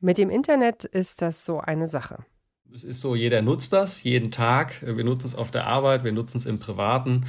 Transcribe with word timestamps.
Mit 0.00 0.18
dem 0.18 0.30
Internet 0.30 0.84
ist 0.84 1.22
das 1.22 1.44
so 1.44 1.58
eine 1.58 1.88
Sache. 1.88 2.24
Es 2.74 2.84
ist 2.84 3.00
so, 3.00 3.14
jeder 3.14 3.40
nutzt 3.42 3.72
das 3.72 4.02
jeden 4.02 4.30
Tag. 4.30 4.82
Wir 4.82 5.04
nutzen 5.04 5.28
es 5.28 5.34
auf 5.34 5.50
der 5.50 5.66
Arbeit, 5.66 6.04
wir 6.04 6.12
nutzen 6.12 6.36
es 6.36 6.46
im 6.46 6.58
Privaten. 6.58 7.24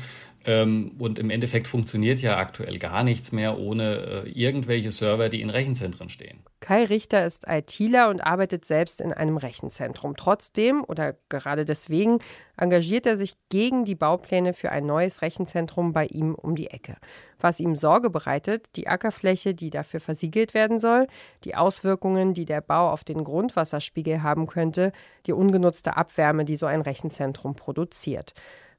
Ähm, 0.48 0.94
und 0.98 1.20
im 1.20 1.30
Endeffekt 1.30 1.68
funktioniert 1.68 2.22
ja 2.22 2.38
aktuell 2.38 2.80
gar 2.80 3.04
nichts 3.04 3.34
mehr 3.34 3.59
ohne 3.59 4.24
äh, 4.25 4.30
irgendwelche 4.30 4.92
Server, 4.92 5.27
die 5.27 5.42
in 5.42 5.50
Rechenzentren 5.50 6.08
stehen. 6.08 6.40
Kai 6.62 6.86
Richter 6.86 7.25
ist 7.25 7.46
ITler 7.50 8.07
und 8.07 8.21
arbeitet 8.21 8.63
selbst 8.63 9.02
in 9.02 9.12
einem 9.12 9.36
Rechenzentrum. 9.36 10.16
Trotzdem 10.16 10.86
oder 10.88 11.16
gerade 11.27 11.66
deswegen 11.66 12.20
engagiert 12.55 13.05
er 13.05 13.18
sich 13.18 13.34
gegen 13.49 13.84
die 13.84 13.95
Baupläne 13.95 14.54
für 14.54 14.71
ein 14.71 14.86
neues 14.86 15.21
Rechenzentrum 15.21 15.91
bei 15.91 16.05
ihm 16.05 16.34
um 16.34 16.55
die 16.55 16.71
Ecke. 16.71 16.95
Was 17.41 17.59
ihm 17.59 17.75
Sorge 17.75 18.09
bereitet, 18.09 18.68
die 18.77 18.88
Ackerfläche, 18.88 19.54
die 19.54 19.70
dafür 19.70 20.00
versiegelt 20.00 20.54
werden 20.54 20.79
soll, 20.79 21.07
die 21.43 21.55
Auswirkungen, 21.55 22.34
die 22.34 22.45
der 22.45 22.61
Bau 22.61 22.89
auf 22.89 23.04
den 23.04 23.25
Grundwasserspiegel 23.25 24.23
haben 24.23 24.48
könnte, 24.48 24.93
die 25.26 25.34
ungenutzte 25.34 25.98
Abwärme, 25.98 26.45
die 26.45 26.55
so 26.55 26.68
ein 26.68 26.79
Rechenzentrum 26.79 27.55
produziert 27.55 28.34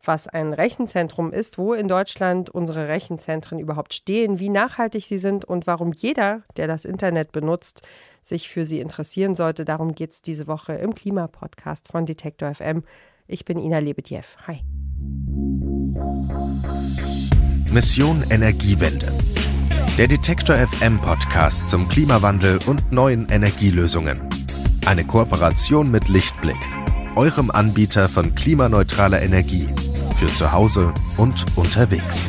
was 0.04 0.28
ein 0.28 0.52
Rechenzentrum 0.52 1.32
ist, 1.32 1.58
wo 1.58 1.74
in 1.74 1.88
Deutschland 1.88 2.50
unsere 2.50 2.88
Rechenzentren 2.88 3.58
überhaupt 3.58 3.94
stehen, 3.94 4.38
wie 4.38 4.50
nachhaltig 4.50 5.04
sie 5.04 5.18
sind 5.18 5.44
und 5.44 5.66
warum 5.66 5.92
jeder, 5.92 6.42
der 6.56 6.66
das 6.66 6.84
Internet 6.84 7.32
benutzt, 7.32 7.82
sich 8.22 8.48
für 8.48 8.66
sie 8.66 8.80
interessieren 8.80 9.34
sollte. 9.34 9.64
Darum 9.64 9.94
geht 9.94 10.12
es 10.12 10.22
diese 10.22 10.46
Woche 10.46 10.74
im 10.74 10.94
Klimapodcast 10.94 11.88
von 11.88 12.06
Detektor 12.06 12.54
FM. 12.54 12.84
Ich 13.26 13.44
bin 13.44 13.58
Ina 13.58 13.78
Lebedjew. 13.78 14.22
Hi. 14.46 14.60
Mission 17.72 18.24
Energiewende. 18.30 19.12
Der 19.98 20.06
Detektor 20.06 20.56
FM 20.56 21.00
Podcast 21.00 21.68
zum 21.68 21.88
Klimawandel 21.88 22.60
und 22.66 22.92
neuen 22.92 23.28
Energielösungen. 23.28 24.20
Eine 24.86 25.04
Kooperation 25.04 25.90
mit 25.90 26.08
Lichtblick, 26.08 26.56
eurem 27.16 27.50
Anbieter 27.50 28.08
von 28.08 28.34
klimaneutraler 28.34 29.20
Energie 29.20 29.68
für 30.18 30.26
zu 30.26 30.50
Hause 30.50 30.92
und 31.16 31.46
unterwegs. 31.56 32.28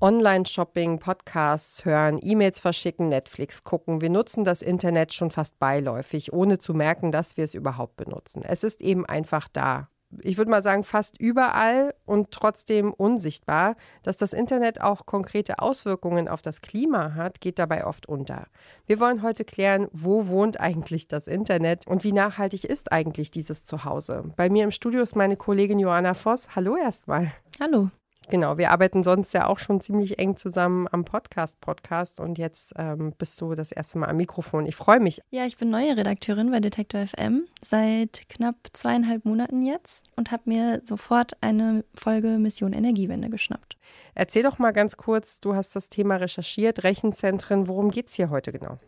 Online-Shopping, 0.00 0.98
Podcasts 0.98 1.84
hören, 1.84 2.18
E-Mails 2.20 2.58
verschicken, 2.58 3.08
Netflix 3.08 3.62
gucken. 3.62 4.00
Wir 4.00 4.10
nutzen 4.10 4.42
das 4.42 4.60
Internet 4.60 5.14
schon 5.14 5.30
fast 5.30 5.60
beiläufig, 5.60 6.32
ohne 6.32 6.58
zu 6.58 6.74
merken, 6.74 7.12
dass 7.12 7.36
wir 7.36 7.44
es 7.44 7.54
überhaupt 7.54 7.94
benutzen. 7.94 8.42
Es 8.44 8.64
ist 8.64 8.82
eben 8.82 9.06
einfach 9.06 9.46
da 9.52 9.88
ich 10.22 10.36
würde 10.36 10.50
mal 10.50 10.62
sagen, 10.62 10.84
fast 10.84 11.20
überall 11.20 11.94
und 12.04 12.30
trotzdem 12.30 12.92
unsichtbar. 12.92 13.76
Dass 14.02 14.16
das 14.16 14.32
Internet 14.32 14.80
auch 14.80 15.06
konkrete 15.06 15.58
Auswirkungen 15.58 16.28
auf 16.28 16.42
das 16.42 16.60
Klima 16.60 17.14
hat, 17.14 17.40
geht 17.40 17.58
dabei 17.58 17.86
oft 17.86 18.06
unter. 18.06 18.46
Wir 18.86 19.00
wollen 19.00 19.22
heute 19.22 19.44
klären, 19.44 19.88
wo 19.92 20.28
wohnt 20.28 20.60
eigentlich 20.60 21.08
das 21.08 21.26
Internet 21.26 21.86
und 21.86 22.04
wie 22.04 22.12
nachhaltig 22.12 22.64
ist 22.64 22.92
eigentlich 22.92 23.30
dieses 23.30 23.64
Zuhause. 23.64 24.24
Bei 24.36 24.50
mir 24.50 24.64
im 24.64 24.70
Studio 24.70 25.02
ist 25.02 25.16
meine 25.16 25.36
Kollegin 25.36 25.78
Johanna 25.78 26.14
Voss. 26.14 26.54
Hallo 26.54 26.76
erstmal. 26.76 27.32
Hallo. 27.60 27.90
Genau, 28.32 28.56
wir 28.56 28.70
arbeiten 28.70 29.02
sonst 29.02 29.34
ja 29.34 29.46
auch 29.46 29.58
schon 29.58 29.82
ziemlich 29.82 30.18
eng 30.18 30.38
zusammen 30.38 30.88
am 30.90 31.04
Podcast-Podcast 31.04 32.18
und 32.18 32.38
jetzt 32.38 32.72
ähm, 32.78 33.12
bist 33.18 33.38
du 33.42 33.52
das 33.52 33.72
erste 33.72 33.98
Mal 33.98 34.08
am 34.08 34.16
Mikrofon. 34.16 34.64
Ich 34.64 34.74
freue 34.74 35.00
mich. 35.00 35.20
Ja, 35.28 35.44
ich 35.44 35.58
bin 35.58 35.68
neue 35.68 35.98
Redakteurin 35.98 36.50
bei 36.50 36.60
Detektor 36.60 37.06
FM 37.06 37.44
seit 37.60 38.26
knapp 38.30 38.56
zweieinhalb 38.72 39.26
Monaten 39.26 39.60
jetzt 39.60 40.04
und 40.16 40.30
habe 40.30 40.44
mir 40.46 40.80
sofort 40.82 41.32
eine 41.42 41.84
Folge 41.94 42.38
Mission 42.38 42.72
Energiewende 42.72 43.28
geschnappt. 43.28 43.76
Erzähl 44.14 44.44
doch 44.44 44.58
mal 44.58 44.72
ganz 44.72 44.96
kurz, 44.96 45.38
du 45.38 45.54
hast 45.54 45.76
das 45.76 45.90
Thema 45.90 46.16
recherchiert, 46.16 46.84
Rechenzentren. 46.84 47.68
Worum 47.68 47.90
geht 47.90 48.06
es 48.06 48.14
hier 48.14 48.30
heute 48.30 48.50
genau? 48.50 48.78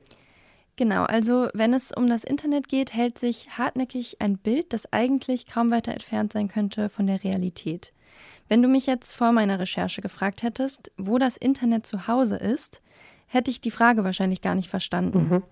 Genau, 0.77 1.05
also 1.05 1.49
wenn 1.55 1.73
es 1.73 1.93
um 1.93 2.09
das 2.09 2.25
Internet 2.25 2.69
geht, 2.69 2.93
hält 2.93 3.19
sich 3.19 3.59
hartnäckig 3.59 4.17
ein 4.21 4.39
Bild, 4.39 4.73
das 4.73 4.93
eigentlich 4.93 5.47
kaum 5.47 5.71
weiter 5.71 5.93
entfernt 5.93 6.33
sein 6.33 6.49
könnte 6.49 6.89
von 6.89 7.07
der 7.07 7.23
Realität. 7.23 7.93
Wenn 8.49 8.61
du 8.61 8.69
mich 8.69 8.87
jetzt 8.87 9.15
vor 9.15 9.33
meiner 9.33 9.59
Recherche 9.59 10.03
gefragt 10.03 10.43
hättest, 10.43 10.91
wo 10.97 11.19
das 11.19 11.37
Internet 11.37 11.87
zu 11.87 12.09
Hause 12.09 12.37
ist, 12.37 12.83
hätte 13.27 13.51
ich 13.51 13.61
die 13.61 13.71
Frage 13.71 14.05
wahrscheinlich 14.05 14.43
gar 14.43 14.55
nicht 14.55 14.69
verstanden, 14.69 15.29
mhm. 15.29 15.43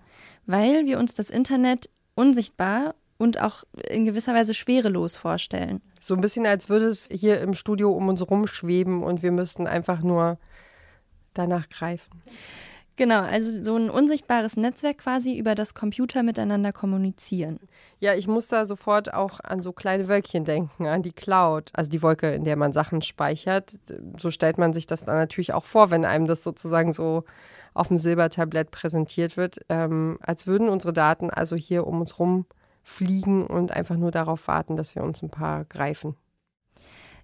weil 0.45 0.85
wir 0.85 0.99
uns 0.99 1.13
das 1.13 1.29
Internet 1.29 1.89
unsichtbar 2.15 2.95
und 3.17 3.41
auch 3.41 3.63
in 3.89 4.05
gewisser 4.05 4.33
Weise 4.33 4.53
schwerelos 4.53 5.15
vorstellen. 5.15 5.81
So 6.01 6.13
ein 6.13 6.21
bisschen, 6.21 6.45
als 6.45 6.69
würde 6.69 6.87
es 6.87 7.07
hier 7.09 7.39
im 7.41 7.53
Studio 7.53 7.91
um 7.91 8.09
uns 8.09 8.29
rumschweben 8.29 9.03
und 9.03 9.23
wir 9.23 9.31
müssten 9.31 9.67
einfach 9.67 10.01
nur 10.01 10.37
danach 11.33 11.69
greifen. 11.69 12.21
Genau, 12.95 13.21
also 13.21 13.63
so 13.63 13.75
ein 13.75 13.89
unsichtbares 13.89 14.55
Netzwerk 14.55 14.99
quasi, 14.99 15.35
über 15.35 15.55
das 15.55 15.73
Computer 15.73 16.21
miteinander 16.21 16.71
kommunizieren. 16.71 17.59
Ja, 17.99 18.13
ich 18.13 18.27
muss 18.27 18.47
da 18.47 18.65
sofort 18.65 19.13
auch 19.13 19.39
an 19.39 19.61
so 19.61 19.73
kleine 19.73 20.07
Wölkchen 20.07 20.45
denken, 20.45 20.85
an 20.85 21.01
die 21.01 21.11
Cloud, 21.11 21.71
also 21.73 21.89
die 21.89 22.03
Wolke, 22.03 22.31
in 22.33 22.43
der 22.43 22.55
man 22.55 22.71
Sachen 22.71 23.01
speichert. 23.01 23.79
So 24.19 24.29
stellt 24.29 24.59
man 24.59 24.73
sich 24.73 24.85
das 24.85 25.05
dann 25.05 25.15
natürlich 25.15 25.53
auch 25.53 25.65
vor, 25.65 25.89
wenn 25.89 26.05
einem 26.05 26.27
das 26.27 26.43
sozusagen 26.43 26.93
so 26.93 27.23
auf 27.73 27.87
dem 27.87 27.97
Silbertablett 27.97 28.69
präsentiert 28.69 29.37
wird, 29.37 29.59
ähm, 29.69 30.19
als 30.21 30.45
würden 30.45 30.69
unsere 30.69 30.93
Daten 30.93 31.31
also 31.31 31.55
hier 31.55 31.87
um 31.87 31.99
uns 31.99 32.19
rum 32.19 32.45
fliegen 32.83 33.47
und 33.47 33.71
einfach 33.71 33.95
nur 33.95 34.11
darauf 34.11 34.47
warten, 34.47 34.75
dass 34.75 34.93
wir 34.93 35.03
uns 35.03 35.23
ein 35.23 35.31
paar 35.31 35.65
greifen. 35.65 36.15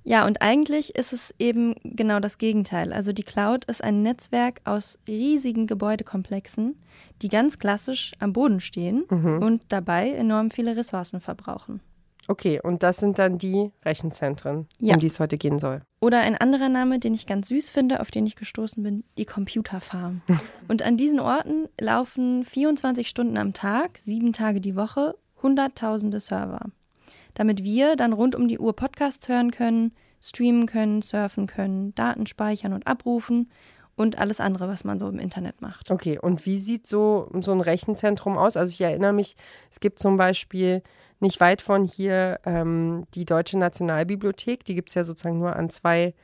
Ja, 0.03 0.25
und 0.25 0.41
eigentlich 0.41 0.95
ist 0.95 1.13
es 1.13 1.33
eben 1.39 1.75
genau 1.83 2.19
das 2.19 2.37
Gegenteil. 2.37 2.93
Also 2.93 3.11
die 3.13 3.23
Cloud 3.23 3.65
ist 3.65 3.83
ein 3.83 4.01
Netzwerk 4.01 4.61
aus 4.63 4.97
riesigen 5.07 5.67
Gebäudekomplexen, 5.67 6.81
die 7.21 7.29
ganz 7.29 7.59
klassisch 7.59 8.13
am 8.19 8.33
Boden 8.33 8.59
stehen 8.59 9.05
mhm. 9.09 9.41
und 9.41 9.61
dabei 9.69 10.11
enorm 10.11 10.49
viele 10.51 10.75
Ressourcen 10.75 11.19
verbrauchen. 11.19 11.81
Okay, 12.27 12.59
und 12.61 12.83
das 12.83 12.97
sind 12.97 13.17
dann 13.17 13.39
die 13.39 13.71
Rechenzentren, 13.83 14.67
ja. 14.79 14.93
um 14.93 14.99
die 14.99 15.07
es 15.07 15.19
heute 15.19 15.37
gehen 15.37 15.57
soll. 15.57 15.81
Oder 15.99 16.19
ein 16.19 16.37
anderer 16.37 16.69
Name, 16.69 16.99
den 16.99 17.15
ich 17.15 17.25
ganz 17.25 17.47
süß 17.47 17.71
finde, 17.71 18.01
auf 18.01 18.11
den 18.11 18.27
ich 18.27 18.35
gestoßen 18.35 18.83
bin, 18.83 19.03
die 19.17 19.25
Computerfarm. 19.25 20.21
und 20.67 20.83
an 20.83 20.95
diesen 20.95 21.19
Orten 21.19 21.67
laufen 21.79 22.45
24 22.45 23.09
Stunden 23.09 23.35
am 23.37 23.53
Tag, 23.53 23.97
sieben 23.97 24.31
Tage 24.31 24.61
die 24.61 24.75
Woche, 24.75 25.15
hunderttausende 25.41 26.19
Server 26.19 26.67
damit 27.39 27.63
wir 27.63 27.95
dann 27.95 28.11
rund 28.11 28.35
um 28.35 28.49
die 28.49 28.59
Uhr 28.59 28.75
Podcasts 28.75 29.29
hören 29.29 29.51
können, 29.51 29.93
streamen 30.21 30.65
können, 30.65 31.01
surfen 31.01 31.47
können, 31.47 31.95
Daten 31.95 32.27
speichern 32.27 32.73
und 32.73 32.85
abrufen 32.85 33.49
und 33.95 34.17
alles 34.17 34.41
andere, 34.41 34.67
was 34.67 34.83
man 34.83 34.99
so 34.99 35.07
im 35.07 35.19
Internet 35.19 35.61
macht. 35.61 35.89
Okay, 35.89 36.19
und 36.19 36.45
wie 36.45 36.59
sieht 36.59 36.85
so, 36.85 37.31
so 37.39 37.53
ein 37.53 37.61
Rechenzentrum 37.61 38.37
aus? 38.37 38.57
Also 38.57 38.71
ich 38.71 38.81
erinnere 38.81 39.13
mich, 39.13 39.37
es 39.71 39.79
gibt 39.79 39.99
zum 39.99 40.17
Beispiel 40.17 40.83
nicht 41.21 41.39
weit 41.39 41.61
von 41.61 41.85
hier 41.85 42.41
ähm, 42.43 43.05
die 43.13 43.23
Deutsche 43.23 43.57
Nationalbibliothek, 43.57 44.65
die 44.65 44.75
gibt 44.75 44.89
es 44.89 44.95
ja 44.95 45.05
sozusagen 45.05 45.39
nur 45.39 45.55
an 45.55 45.69
zwei 45.69 46.15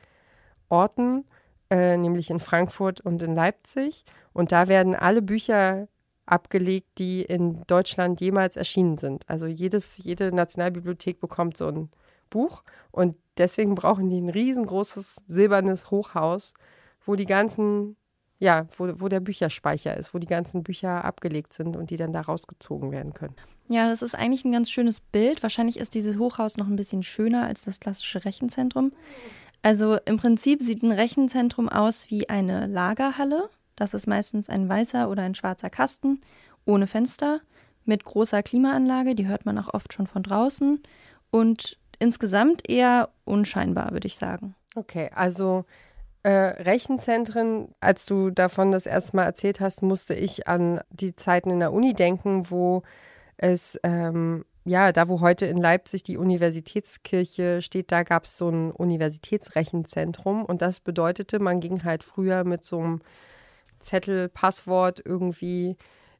Orten, 0.68 1.24
äh, 1.70 1.96
nämlich 1.96 2.28
in 2.28 2.40
Frankfurt 2.40 3.00
und 3.00 3.22
in 3.22 3.34
Leipzig. 3.34 4.04
Und 4.34 4.52
da 4.52 4.68
werden 4.68 4.94
alle 4.94 5.22
Bücher 5.22 5.88
abgelegt, 6.26 6.98
die 6.98 7.22
in 7.22 7.62
Deutschland 7.66 8.20
jemals 8.20 8.56
erschienen 8.56 8.96
sind. 8.96 9.28
Also 9.28 9.46
jedes, 9.46 9.98
jede 9.98 10.32
Nationalbibliothek 10.32 11.20
bekommt 11.20 11.56
so 11.56 11.68
ein 11.68 11.88
Buch 12.30 12.62
und 12.90 13.16
deswegen 13.38 13.74
brauchen 13.74 14.10
die 14.10 14.20
ein 14.20 14.28
riesengroßes 14.28 15.16
silbernes 15.28 15.90
Hochhaus, 15.90 16.54
wo 17.04 17.14
die 17.14 17.26
ganzen, 17.26 17.96
ja, 18.38 18.66
wo, 18.76 18.90
wo 19.00 19.08
der 19.08 19.20
Bücherspeicher 19.20 19.96
ist, 19.96 20.12
wo 20.12 20.18
die 20.18 20.26
ganzen 20.26 20.62
Bücher 20.62 21.04
abgelegt 21.04 21.52
sind 21.52 21.76
und 21.76 21.90
die 21.90 21.96
dann 21.96 22.12
da 22.12 22.22
rausgezogen 22.22 22.90
werden 22.90 23.14
können. 23.14 23.36
Ja, 23.68 23.88
das 23.88 24.02
ist 24.02 24.14
eigentlich 24.14 24.44
ein 24.44 24.52
ganz 24.52 24.70
schönes 24.70 25.00
Bild. 25.00 25.42
Wahrscheinlich 25.42 25.78
ist 25.78 25.94
dieses 25.94 26.18
Hochhaus 26.18 26.56
noch 26.56 26.66
ein 26.66 26.76
bisschen 26.76 27.02
schöner 27.02 27.44
als 27.44 27.62
das 27.62 27.80
klassische 27.80 28.24
Rechenzentrum. 28.24 28.92
Also 29.62 29.98
im 30.04 30.16
Prinzip 30.16 30.62
sieht 30.62 30.82
ein 30.82 30.92
Rechenzentrum 30.92 31.68
aus 31.68 32.10
wie 32.10 32.28
eine 32.28 32.66
Lagerhalle 32.66 33.50
das 33.76 33.94
ist 33.94 34.06
meistens 34.06 34.48
ein 34.48 34.68
weißer 34.68 35.08
oder 35.08 35.22
ein 35.22 35.34
schwarzer 35.34 35.70
Kasten 35.70 36.20
ohne 36.64 36.86
Fenster 36.86 37.40
mit 37.84 38.04
großer 38.04 38.42
Klimaanlage, 38.42 39.14
die 39.14 39.28
hört 39.28 39.46
man 39.46 39.58
auch 39.58 39.72
oft 39.72 39.92
schon 39.92 40.06
von 40.06 40.22
draußen 40.22 40.82
und 41.30 41.78
insgesamt 41.98 42.68
eher 42.68 43.10
unscheinbar, 43.24 43.92
würde 43.92 44.08
ich 44.08 44.16
sagen. 44.16 44.54
Okay, 44.74 45.10
also 45.14 45.64
äh, 46.22 46.30
Rechenzentren, 46.30 47.68
als 47.80 48.04
du 48.04 48.30
davon 48.30 48.72
das 48.72 48.86
erste 48.86 49.16
Mal 49.16 49.24
erzählt 49.24 49.60
hast, 49.60 49.82
musste 49.82 50.14
ich 50.14 50.48
an 50.48 50.80
die 50.90 51.14
Zeiten 51.14 51.50
in 51.50 51.60
der 51.60 51.72
Uni 51.72 51.94
denken, 51.94 52.50
wo 52.50 52.82
es, 53.36 53.78
ähm, 53.84 54.44
ja, 54.64 54.90
da 54.90 55.08
wo 55.08 55.20
heute 55.20 55.46
in 55.46 55.58
Leipzig 55.58 56.02
die 56.02 56.16
Universitätskirche 56.16 57.62
steht, 57.62 57.92
da 57.92 58.02
gab 58.02 58.24
es 58.24 58.36
so 58.36 58.48
ein 58.48 58.72
Universitätsrechenzentrum 58.72 60.44
und 60.44 60.62
das 60.62 60.80
bedeutete, 60.80 61.38
man 61.38 61.60
ging 61.60 61.84
halt 61.84 62.02
früher 62.02 62.42
mit 62.42 62.64
so 62.64 62.80
einem 62.80 63.00
Zettel, 63.78 64.28
Passwort 64.28 65.02
irgendwie 65.04 65.76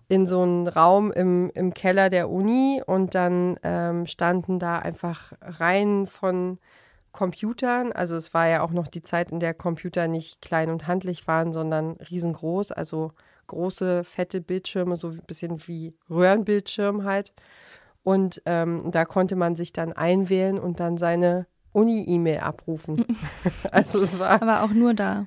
in 0.08 0.26
so 0.26 0.43
einen 0.43 0.69
Raum 0.69 1.11
im, 1.11 1.50
im 1.55 1.75
Keller 1.75 2.11
der 2.11 2.31
Uni 2.31 2.82
und 2.87 3.14
dann 3.14 3.58
ähm, 3.62 4.06
standen 4.06 4.58
da 4.58 4.79
einfach 4.79 5.32
Reihen 5.41 6.06
von 6.06 6.58
Computern. 7.12 7.93
Also 7.93 8.14
es 8.14 8.32
war 8.32 8.47
ja 8.47 8.62
auch 8.62 8.70
noch 8.70 8.87
die 8.87 9.03
Zeit, 9.03 9.32
in 9.32 9.41
der 9.41 9.55
Computer 9.55 10.06
nicht 10.06 10.41
klein 10.43 10.70
und 10.70 10.87
handlich 10.87 11.26
waren, 11.26 11.53
sondern 11.53 11.93
riesengroß, 12.11 12.73
also 12.73 13.12
große, 13.49 14.05
fette 14.05 14.41
Bildschirme, 14.41 14.97
so 14.97 15.08
ein 15.08 15.23
bisschen 15.26 15.67
wie 15.67 15.94
Röhrenbildschirm 16.11 17.05
halt. 17.05 17.32
Und 18.05 18.43
ähm, 18.47 18.91
da 18.93 19.05
konnte 19.05 19.35
man 19.35 19.56
sich 19.56 19.73
dann 19.73 19.93
einwählen 19.93 20.58
und 20.61 20.79
dann 20.79 20.97
seine 20.97 21.47
Uni-E-Mail 21.73 22.38
abrufen. 22.38 23.05
also 23.73 24.03
es 24.03 24.19
war. 24.19 24.41
Aber 24.41 24.62
auch 24.62 24.70
nur 24.70 24.94
da. 24.94 25.26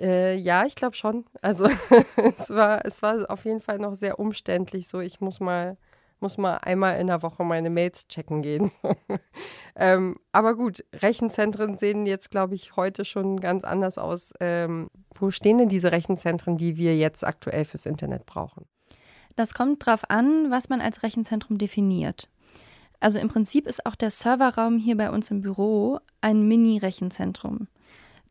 Äh, 0.00 0.36
ja, 0.36 0.66
ich 0.66 0.74
glaube 0.74 0.96
schon. 0.96 1.24
Also 1.42 1.66
es 2.38 2.50
war, 2.50 2.84
es 2.84 3.02
war 3.02 3.30
auf 3.30 3.44
jeden 3.44 3.60
Fall 3.60 3.78
noch 3.78 3.94
sehr 3.94 4.18
umständlich. 4.18 4.88
So, 4.88 5.00
ich 5.00 5.20
muss 5.20 5.40
mal, 5.40 5.76
muss 6.20 6.38
mal 6.38 6.56
einmal 6.58 6.98
in 7.00 7.06
der 7.06 7.22
Woche 7.22 7.44
meine 7.44 7.70
Mails 7.70 8.08
checken 8.08 8.42
gehen. 8.42 8.70
ähm, 9.76 10.16
aber 10.32 10.54
gut, 10.54 10.84
Rechenzentren 10.94 11.78
sehen 11.78 12.06
jetzt, 12.06 12.30
glaube 12.30 12.54
ich, 12.54 12.76
heute 12.76 13.04
schon 13.04 13.40
ganz 13.40 13.64
anders 13.64 13.98
aus. 13.98 14.32
Ähm, 14.40 14.88
wo 15.14 15.30
stehen 15.30 15.58
denn 15.58 15.68
diese 15.68 15.92
Rechenzentren, 15.92 16.56
die 16.56 16.76
wir 16.76 16.96
jetzt 16.96 17.24
aktuell 17.24 17.64
fürs 17.64 17.86
Internet 17.86 18.26
brauchen? 18.26 18.66
Das 19.36 19.54
kommt 19.54 19.86
darauf 19.86 20.08
an, 20.10 20.50
was 20.50 20.68
man 20.68 20.80
als 20.80 21.02
Rechenzentrum 21.02 21.58
definiert. 21.58 22.28
Also 23.00 23.18
im 23.18 23.28
Prinzip 23.28 23.66
ist 23.66 23.84
auch 23.84 23.96
der 23.96 24.10
Serverraum 24.10 24.78
hier 24.78 24.96
bei 24.96 25.10
uns 25.10 25.30
im 25.30 25.42
Büro 25.42 25.98
ein 26.20 26.48
Mini-Rechenzentrum. 26.48 27.68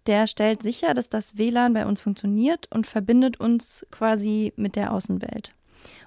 Der 0.05 0.27
stellt 0.27 0.61
sicher, 0.61 0.93
dass 0.93 1.09
das 1.09 1.37
WLAN 1.37 1.73
bei 1.73 1.85
uns 1.85 2.01
funktioniert 2.01 2.67
und 2.71 2.87
verbindet 2.87 3.39
uns 3.39 3.85
quasi 3.91 4.53
mit 4.57 4.75
der 4.75 4.93
Außenwelt. 4.93 5.53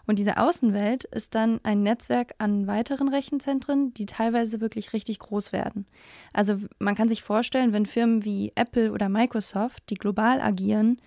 Und 0.06 0.19
diese 0.19 0.37
Außenwelt 0.38 1.04
ist 1.04 1.34
dann 1.34 1.60
ein 1.64 1.82
Netzwerk 1.82 2.34
an 2.38 2.66
weiteren 2.66 3.08
Rechenzentren, 3.08 3.93
die 3.94 4.06
teilweise 4.06 4.60
wirklich 4.60 4.93
richtig 4.93 5.19
groß 5.19 5.52
werden. 5.52 5.87
Also 6.32 6.58
man 6.78 6.94
kann 6.94 7.08
sich 7.08 7.22
vorstellen, 7.22 7.72
wenn 7.72 7.87
Firmen 7.87 8.25
wie 8.25 8.52
Apple 8.54 8.93
oder 8.93 9.08
Microsoft, 9.08 9.82
die 9.90 9.96
global 9.96 10.40
agieren, 10.40 11.00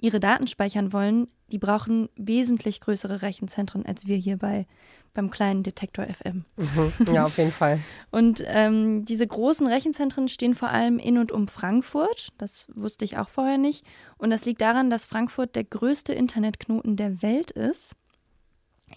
ihre 0.00 0.20
Daten 0.20 0.46
speichern 0.46 0.92
wollen, 0.92 1.28
die 1.54 1.58
brauchen 1.60 2.08
wesentlich 2.16 2.80
größere 2.80 3.22
Rechenzentren 3.22 3.86
als 3.86 4.08
wir 4.08 4.16
hier 4.16 4.38
bei, 4.38 4.66
beim 5.12 5.30
kleinen 5.30 5.62
Detektor 5.62 6.04
FM. 6.04 6.44
Mhm. 6.56 7.14
Ja, 7.14 7.26
auf 7.26 7.38
jeden 7.38 7.52
Fall. 7.52 7.78
und 8.10 8.42
ähm, 8.44 9.04
diese 9.04 9.24
großen 9.24 9.68
Rechenzentren 9.68 10.26
stehen 10.26 10.56
vor 10.56 10.70
allem 10.70 10.98
in 10.98 11.16
und 11.16 11.30
um 11.30 11.46
Frankfurt. 11.46 12.32
Das 12.38 12.66
wusste 12.74 13.04
ich 13.04 13.18
auch 13.18 13.28
vorher 13.28 13.56
nicht. 13.56 13.86
Und 14.18 14.30
das 14.30 14.44
liegt 14.44 14.62
daran, 14.62 14.90
dass 14.90 15.06
Frankfurt 15.06 15.54
der 15.54 15.62
größte 15.62 16.12
Internetknoten 16.12 16.96
der 16.96 17.22
Welt 17.22 17.52
ist. 17.52 17.94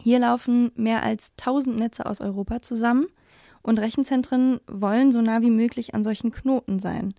Hier 0.01 0.17
laufen 0.17 0.71
mehr 0.73 1.03
als 1.03 1.33
1000 1.37 1.77
Netze 1.77 2.07
aus 2.07 2.21
Europa 2.21 2.63
zusammen. 2.63 3.05
Und 3.61 3.77
Rechenzentren 3.77 4.61
wollen 4.65 5.11
so 5.11 5.21
nah 5.21 5.43
wie 5.43 5.51
möglich 5.51 5.93
an 5.93 6.03
solchen 6.03 6.31
Knoten 6.31 6.79
sein. 6.79 7.13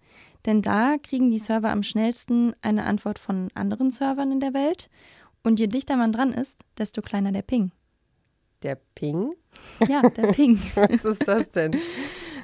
Denn 0.47 0.63
da 0.63 0.97
kriegen 0.99 1.31
die 1.31 1.39
Server 1.39 1.71
am 1.71 1.83
schnellsten 1.83 2.55
eine 2.63 2.85
Antwort 2.85 3.19
von 3.19 3.51
anderen 3.55 3.91
Servern 3.91 4.33
in 4.33 4.41
der 4.41 4.55
Welt. 4.55 4.89
Und 5.43 5.61
je 5.61 5.67
dichter 5.67 5.97
man 5.97 6.13
dran 6.13 6.33
ist, 6.33 6.61
desto 6.77 7.03
kleiner 7.03 7.33
der 7.33 7.43
Ping. 7.43 7.73
Der 8.63 8.77
Ping? 8.95 9.35
Ja, 9.89 10.03
der 10.09 10.33
Ping. 10.33 10.61
Was 10.75 11.05
ist 11.05 11.27
das 11.27 11.51
denn? 11.51 11.77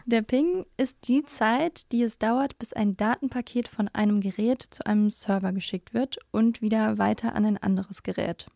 Der 0.07 0.23
Ping 0.23 0.67
ist 0.77 1.09
die 1.09 1.25
Zeit, 1.25 1.91
die 1.91 2.03
es 2.03 2.19
dauert, 2.19 2.59
bis 2.59 2.73
ein 2.73 2.97
Datenpaket 2.97 3.69
von 3.69 3.89
einem 3.89 4.21
Gerät 4.21 4.63
zu 4.63 4.85
einem 4.87 5.09
Server 5.09 5.53
geschickt 5.53 5.95
wird 5.95 6.19
und 6.31 6.61
wieder 6.61 6.99
weiter 6.99 7.35
an 7.35 7.47
ein 7.47 7.57
anderes 7.57 8.03
Gerät. 8.03 8.47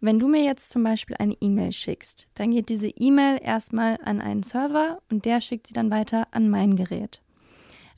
Wenn 0.00 0.18
du 0.18 0.26
mir 0.26 0.42
jetzt 0.42 0.70
zum 0.70 0.82
Beispiel 0.82 1.16
eine 1.18 1.36
E-Mail 1.40 1.72
schickst, 1.72 2.26
dann 2.34 2.50
geht 2.50 2.70
diese 2.70 2.88
E-Mail 2.88 3.38
erstmal 3.40 3.98
an 4.02 4.20
einen 4.20 4.42
Server 4.42 5.00
und 5.10 5.26
der 5.26 5.40
schickt 5.40 5.66
sie 5.66 5.74
dann 5.74 5.90
weiter 5.90 6.26
an 6.32 6.48
mein 6.48 6.74
Gerät. 6.74 7.22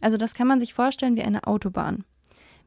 Also 0.00 0.18
das 0.18 0.34
kann 0.34 0.46
man 0.46 0.60
sich 0.60 0.74
vorstellen 0.74 1.16
wie 1.16 1.22
eine 1.22 1.46
Autobahn. 1.46 2.04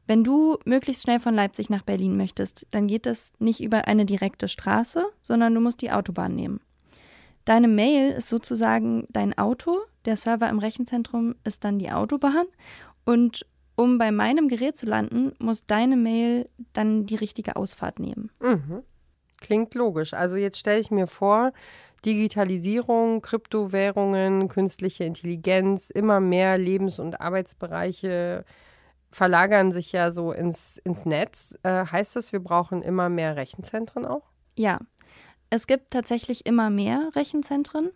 Wenn 0.08 0.24
du 0.24 0.56
möglichst 0.64 1.02
schnell 1.02 1.20
von 1.20 1.34
Leipzig 1.34 1.68
nach 1.68 1.82
Berlin 1.82 2.16
möchtest, 2.16 2.66
dann 2.70 2.86
geht 2.86 3.04
das 3.04 3.34
nicht 3.38 3.62
über 3.62 3.86
eine 3.86 4.06
direkte 4.06 4.48
Straße, 4.48 5.04
sondern 5.20 5.54
du 5.54 5.60
musst 5.60 5.82
die 5.82 5.92
Autobahn 5.92 6.34
nehmen. 6.34 6.60
Deine 7.44 7.68
Mail 7.68 8.12
ist 8.12 8.30
sozusagen 8.30 9.06
dein 9.10 9.36
Auto, 9.36 9.76
der 10.06 10.16
Server 10.16 10.48
im 10.48 10.60
Rechenzentrum 10.60 11.34
ist 11.44 11.62
dann 11.62 11.78
die 11.78 11.92
Autobahn 11.92 12.46
und 13.04 13.44
um 13.76 13.98
bei 13.98 14.10
meinem 14.10 14.48
Gerät 14.48 14.78
zu 14.78 14.86
landen, 14.86 15.32
muss 15.40 15.66
deine 15.66 15.96
Mail 15.96 16.48
dann 16.72 17.04
die 17.04 17.14
richtige 17.14 17.56
Ausfahrt 17.56 18.00
nehmen. 18.00 18.30
Mhm. 18.40 18.82
Klingt 19.42 19.74
logisch. 19.74 20.14
Also 20.14 20.36
jetzt 20.36 20.58
stelle 20.58 20.80
ich 20.80 20.90
mir 20.90 21.06
vor, 21.06 21.52
Digitalisierung, 22.06 23.20
Kryptowährungen, 23.20 24.48
künstliche 24.48 25.04
Intelligenz, 25.04 25.90
immer 25.90 26.18
mehr 26.18 26.56
Lebens- 26.56 26.98
und 26.98 27.20
Arbeitsbereiche 27.20 28.46
verlagern 29.10 29.72
sich 29.72 29.92
ja 29.92 30.10
so 30.10 30.32
ins, 30.32 30.78
ins 30.78 31.04
Netz. 31.04 31.58
Äh, 31.62 31.86
heißt 31.86 32.16
das, 32.16 32.32
wir 32.32 32.40
brauchen 32.40 32.82
immer 32.82 33.08
mehr 33.08 33.36
Rechenzentren 33.36 34.04
auch? 34.04 34.30
Ja, 34.54 34.80
es 35.50 35.66
gibt 35.66 35.92
tatsächlich 35.92 36.46
immer 36.46 36.70
mehr 36.70 37.10
Rechenzentren. 37.14 37.90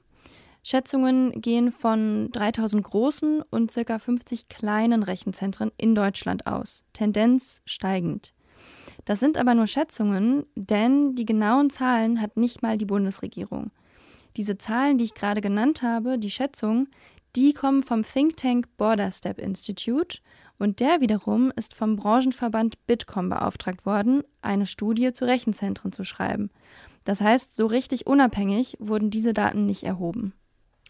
Schätzungen 0.65 1.33
gehen 1.41 1.73
von 1.73 2.31
3000 2.33 2.85
großen 2.85 3.43
und 3.43 3.75
ca. 3.75 3.99
50 3.99 4.49
kleinen 4.49 5.03
Rechenzentren 5.03 5.73
in 5.77 5.95
Deutschland 5.95 6.47
aus, 6.47 6.85
Tendenz 6.93 7.63
steigend. 7.67 8.33
Das 9.05 9.19
sind 9.19 9.37
aber 9.37 9.55
nur 9.55 9.67
Schätzungen, 9.67 10.47
denn 10.55 11.17
die 11.17 11.25
genauen 11.25 11.69
Zahlen 11.69 12.21
hat 12.21 12.37
nicht 12.37 12.63
mal 12.63 12.79
die 12.79 12.85
Bundesregierung. 12.85 13.73
Diese 14.37 14.57
Zahlen, 14.57 14.99
die 14.99 15.05
ich 15.05 15.15
gerade 15.15 15.41
genannt 15.41 15.83
habe, 15.83 16.17
die 16.17 16.31
Schätzungen, 16.31 16.89
die 17.35 17.53
kommen 17.53 17.83
vom 17.83 18.05
Think 18.05 18.37
Tank 18.37 18.69
Border 18.77 19.11
Step 19.11 19.39
Institute 19.39 20.19
und 20.63 20.79
der 20.79 21.01
wiederum 21.01 21.53
ist 21.57 21.75
vom 21.75 21.97
Branchenverband 21.97 22.87
Bitkom 22.87 23.29
beauftragt 23.29 23.85
worden, 23.85 24.23
eine 24.43 24.65
Studie 24.65 25.13
zu 25.13 25.25
Rechenzentren 25.25 25.91
zu 25.93 26.05
schreiben. 26.05 26.51
Das 27.05 27.21
heißt, 27.21 27.57
so 27.57 27.67
richtig 27.67 28.07
unabhängig 28.07 28.77
wurden 28.79 29.11
diese 29.11 29.35
Daten 29.35 29.67
nicht 29.67 29.83
erhoben. 29.83 30.35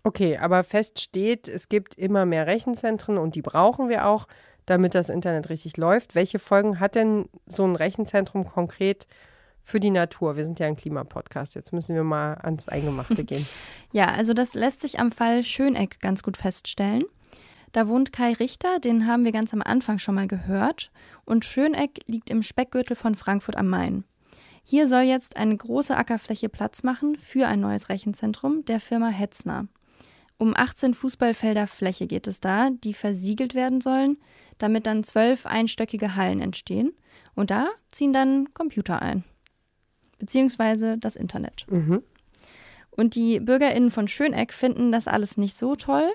Okay, 0.04 0.36
aber 0.36 0.62
fest 0.62 1.00
steht, 1.00 1.48
es 1.48 1.68
gibt 1.70 1.96
immer 1.96 2.26
mehr 2.26 2.46
Rechenzentren 2.46 3.16
und 3.16 3.34
die 3.34 3.40
brauchen 3.40 3.88
wir 3.88 4.06
auch, 4.06 4.26
damit 4.66 4.94
das 4.94 5.08
Internet 5.08 5.48
richtig 5.48 5.76
läuft. 5.78 6.14
Welche 6.14 6.38
Folgen 6.38 6.78
hat 6.78 6.94
denn 6.94 7.28
so 7.46 7.64
ein 7.64 7.74
Rechenzentrum 7.74 8.44
konkret 8.44 9.06
für 9.62 9.80
die 9.80 9.90
Natur? 9.90 10.36
Wir 10.36 10.44
sind 10.44 10.60
ja 10.60 10.66
ein 10.66 10.76
Klimapodcast. 10.76 11.54
Jetzt 11.54 11.72
müssen 11.72 11.94
wir 11.94 12.04
mal 12.04 12.34
ans 12.34 12.68
Eingemachte 12.68 13.24
gehen. 13.24 13.46
ja, 13.92 14.08
also 14.08 14.34
das 14.34 14.54
lässt 14.54 14.82
sich 14.82 14.98
am 14.98 15.12
Fall 15.12 15.42
Schöneck 15.44 16.00
ganz 16.00 16.22
gut 16.22 16.36
feststellen. 16.36 17.04
Da 17.72 17.88
wohnt 17.88 18.12
Kai 18.12 18.34
Richter, 18.34 18.78
den 18.78 19.06
haben 19.06 19.24
wir 19.24 19.32
ganz 19.32 19.52
am 19.54 19.62
Anfang 19.62 19.98
schon 19.98 20.14
mal 20.14 20.28
gehört. 20.28 20.90
Und 21.24 21.44
Schöneck 21.44 22.00
liegt 22.06 22.30
im 22.30 22.42
Speckgürtel 22.42 22.96
von 22.96 23.14
Frankfurt 23.14 23.56
am 23.56 23.68
Main. 23.68 24.04
Hier 24.62 24.86
soll 24.86 25.02
jetzt 25.02 25.36
eine 25.36 25.56
große 25.56 25.96
Ackerfläche 25.96 26.48
Platz 26.48 26.82
machen 26.82 27.16
für 27.16 27.48
ein 27.48 27.60
neues 27.60 27.88
Rechenzentrum 27.88 28.64
der 28.66 28.78
Firma 28.78 29.08
Hetzner. 29.08 29.66
Um 30.38 30.56
18 30.56 30.94
Fußballfelder 30.94 31.66
Fläche 31.66 32.06
geht 32.06 32.26
es 32.26 32.40
da, 32.40 32.70
die 32.70 32.94
versiegelt 32.94 33.54
werden 33.54 33.80
sollen, 33.80 34.18
damit 34.58 34.86
dann 34.86 35.04
zwölf 35.04 35.46
einstöckige 35.46 36.14
Hallen 36.16 36.40
entstehen. 36.40 36.92
Und 37.34 37.50
da 37.50 37.68
ziehen 37.90 38.12
dann 38.12 38.52
Computer 38.52 39.00
ein. 39.00 39.24
Beziehungsweise 40.18 40.98
das 40.98 41.16
Internet. 41.16 41.66
Mhm. 41.68 42.02
Und 42.90 43.14
die 43.14 43.40
BürgerInnen 43.40 43.90
von 43.90 44.08
Schöneck 44.08 44.52
finden 44.52 44.92
das 44.92 45.08
alles 45.08 45.38
nicht 45.38 45.56
so 45.56 45.74
toll. 45.76 46.12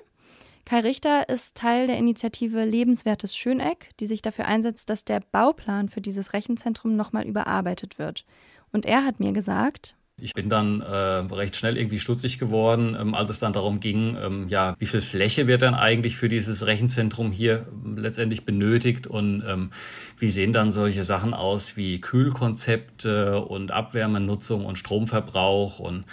Kai 0.68 0.80
Richter 0.80 1.30
ist 1.30 1.54
Teil 1.54 1.86
der 1.86 1.96
Initiative 1.96 2.62
Lebenswertes 2.62 3.34
Schöneck, 3.34 3.88
die 4.00 4.06
sich 4.06 4.20
dafür 4.20 4.44
einsetzt, 4.44 4.90
dass 4.90 5.02
der 5.02 5.22
Bauplan 5.32 5.88
für 5.88 6.02
dieses 6.02 6.34
Rechenzentrum 6.34 6.94
nochmal 6.94 7.26
überarbeitet 7.26 7.98
wird. 7.98 8.26
Und 8.70 8.84
er 8.84 9.02
hat 9.06 9.18
mir 9.18 9.32
gesagt, 9.32 9.94
ich 10.20 10.34
bin 10.34 10.50
dann 10.50 10.82
äh, 10.82 10.92
recht 10.92 11.56
schnell 11.56 11.78
irgendwie 11.78 11.98
stutzig 11.98 12.38
geworden, 12.38 12.94
ähm, 13.00 13.14
als 13.14 13.30
es 13.30 13.38
dann 13.38 13.54
darum 13.54 13.80
ging, 13.80 14.18
ähm, 14.22 14.48
ja, 14.48 14.74
wie 14.78 14.84
viel 14.84 15.00
Fläche 15.00 15.46
wird 15.46 15.62
dann 15.62 15.74
eigentlich 15.74 16.16
für 16.16 16.28
dieses 16.28 16.66
Rechenzentrum 16.66 17.32
hier 17.32 17.66
ähm, 17.72 17.96
letztendlich 17.96 18.44
benötigt 18.44 19.06
und 19.06 19.42
ähm, 19.48 19.70
wie 20.18 20.28
sehen 20.28 20.52
dann 20.52 20.70
solche 20.70 21.02
Sachen 21.02 21.32
aus 21.32 21.78
wie 21.78 21.98
Kühlkonzepte 22.02 23.40
und 23.40 23.70
Abwärmenutzung 23.70 24.66
und 24.66 24.76
Stromverbrauch 24.76 25.78
und 25.78 26.04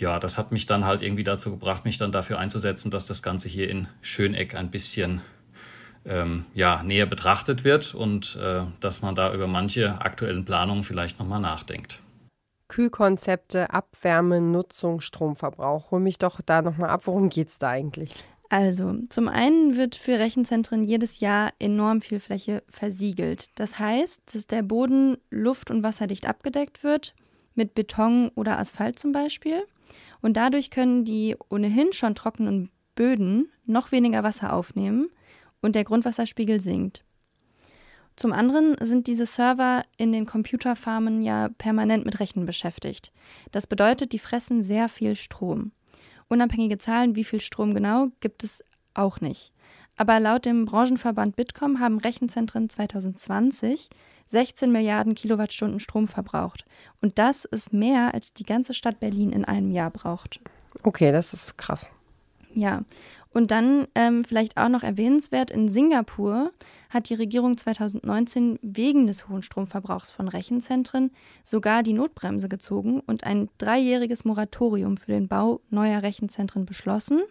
ja, 0.00 0.18
das 0.18 0.38
hat 0.38 0.52
mich 0.52 0.66
dann 0.66 0.84
halt 0.84 1.02
irgendwie 1.02 1.24
dazu 1.24 1.50
gebracht, 1.50 1.84
mich 1.84 1.98
dann 1.98 2.12
dafür 2.12 2.38
einzusetzen, 2.38 2.90
dass 2.90 3.06
das 3.06 3.22
Ganze 3.22 3.48
hier 3.48 3.70
in 3.70 3.88
Schöneck 4.00 4.54
ein 4.54 4.70
bisschen 4.70 5.20
ähm, 6.04 6.44
ja, 6.54 6.82
näher 6.82 7.06
betrachtet 7.06 7.64
wird 7.64 7.94
und 7.94 8.36
äh, 8.36 8.62
dass 8.80 9.02
man 9.02 9.14
da 9.14 9.32
über 9.32 9.46
manche 9.46 10.00
aktuellen 10.00 10.44
Planungen 10.44 10.84
vielleicht 10.84 11.18
nochmal 11.18 11.40
nachdenkt. 11.40 12.00
Kühlkonzepte, 12.68 13.70
Abwärme, 13.70 14.40
Nutzung, 14.40 15.00
Stromverbrauch. 15.00 15.90
Hol 15.90 16.00
mich 16.00 16.18
doch 16.18 16.40
da 16.40 16.62
nochmal 16.62 16.90
ab. 16.90 17.02
Worum 17.06 17.28
geht 17.28 17.48
es 17.48 17.58
da 17.58 17.70
eigentlich? 17.70 18.14
Also, 18.48 18.94
zum 19.10 19.28
einen 19.28 19.76
wird 19.76 19.94
für 19.94 20.18
Rechenzentren 20.18 20.82
jedes 20.82 21.20
Jahr 21.20 21.52
enorm 21.58 22.00
viel 22.00 22.18
Fläche 22.18 22.62
versiegelt. 22.68 23.48
Das 23.56 23.78
heißt, 23.78 24.34
dass 24.34 24.46
der 24.46 24.62
Boden 24.62 25.18
luft- 25.30 25.70
und 25.70 25.82
wasserdicht 25.82 26.26
abgedeckt 26.26 26.82
wird, 26.82 27.14
mit 27.54 27.74
Beton 27.74 28.30
oder 28.34 28.58
Asphalt 28.58 28.98
zum 28.98 29.12
Beispiel. 29.12 29.64
Und 30.20 30.36
dadurch 30.36 30.70
können 30.70 31.04
die 31.04 31.36
ohnehin 31.48 31.92
schon 31.92 32.14
trockenen 32.14 32.70
Böden 32.94 33.50
noch 33.66 33.92
weniger 33.92 34.22
Wasser 34.22 34.52
aufnehmen 34.52 35.08
und 35.60 35.74
der 35.74 35.84
Grundwasserspiegel 35.84 36.60
sinkt. 36.60 37.04
Zum 38.16 38.32
anderen 38.32 38.76
sind 38.80 39.06
diese 39.06 39.24
Server 39.24 39.82
in 39.96 40.12
den 40.12 40.26
Computerfarmen 40.26 41.22
ja 41.22 41.48
permanent 41.56 42.04
mit 42.04 42.20
Rechten 42.20 42.44
beschäftigt. 42.44 43.12
Das 43.50 43.66
bedeutet, 43.66 44.12
die 44.12 44.18
fressen 44.18 44.62
sehr 44.62 44.88
viel 44.88 45.16
Strom. 45.16 45.72
Unabhängige 46.28 46.76
Zahlen, 46.76 47.16
wie 47.16 47.24
viel 47.24 47.40
Strom 47.40 47.72
genau, 47.74 48.06
gibt 48.20 48.44
es 48.44 48.62
auch 48.92 49.20
nicht. 49.20 49.52
Aber 49.96 50.20
laut 50.20 50.44
dem 50.44 50.66
Branchenverband 50.66 51.36
Bitkom 51.36 51.80
haben 51.80 51.98
Rechenzentren 51.98 52.68
2020 52.68 53.88
16 54.30 54.70
Milliarden 54.70 55.14
Kilowattstunden 55.14 55.80
Strom 55.80 56.08
verbraucht. 56.08 56.64
Und 57.00 57.18
das 57.18 57.44
ist 57.44 57.72
mehr, 57.72 58.14
als 58.14 58.32
die 58.32 58.44
ganze 58.44 58.74
Stadt 58.74 59.00
Berlin 59.00 59.32
in 59.32 59.44
einem 59.44 59.70
Jahr 59.70 59.90
braucht. 59.90 60.40
Okay, 60.82 61.12
das 61.12 61.34
ist 61.34 61.58
krass. 61.58 61.90
Ja, 62.52 62.82
und 63.32 63.52
dann 63.52 63.86
ähm, 63.94 64.24
vielleicht 64.24 64.56
auch 64.56 64.68
noch 64.68 64.82
erwähnenswert, 64.82 65.52
in 65.52 65.68
Singapur 65.68 66.50
hat 66.88 67.08
die 67.08 67.14
Regierung 67.14 67.56
2019 67.56 68.58
wegen 68.60 69.06
des 69.06 69.28
hohen 69.28 69.42
Stromverbrauchs 69.42 70.10
von 70.10 70.26
Rechenzentren 70.26 71.12
sogar 71.44 71.84
die 71.84 71.92
Notbremse 71.92 72.48
gezogen 72.48 73.00
und 73.00 73.22
ein 73.22 73.48
dreijähriges 73.58 74.24
Moratorium 74.24 74.96
für 74.96 75.12
den 75.12 75.28
Bau 75.28 75.60
neuer 75.70 76.02
Rechenzentren 76.02 76.66
beschlossen. 76.66 77.22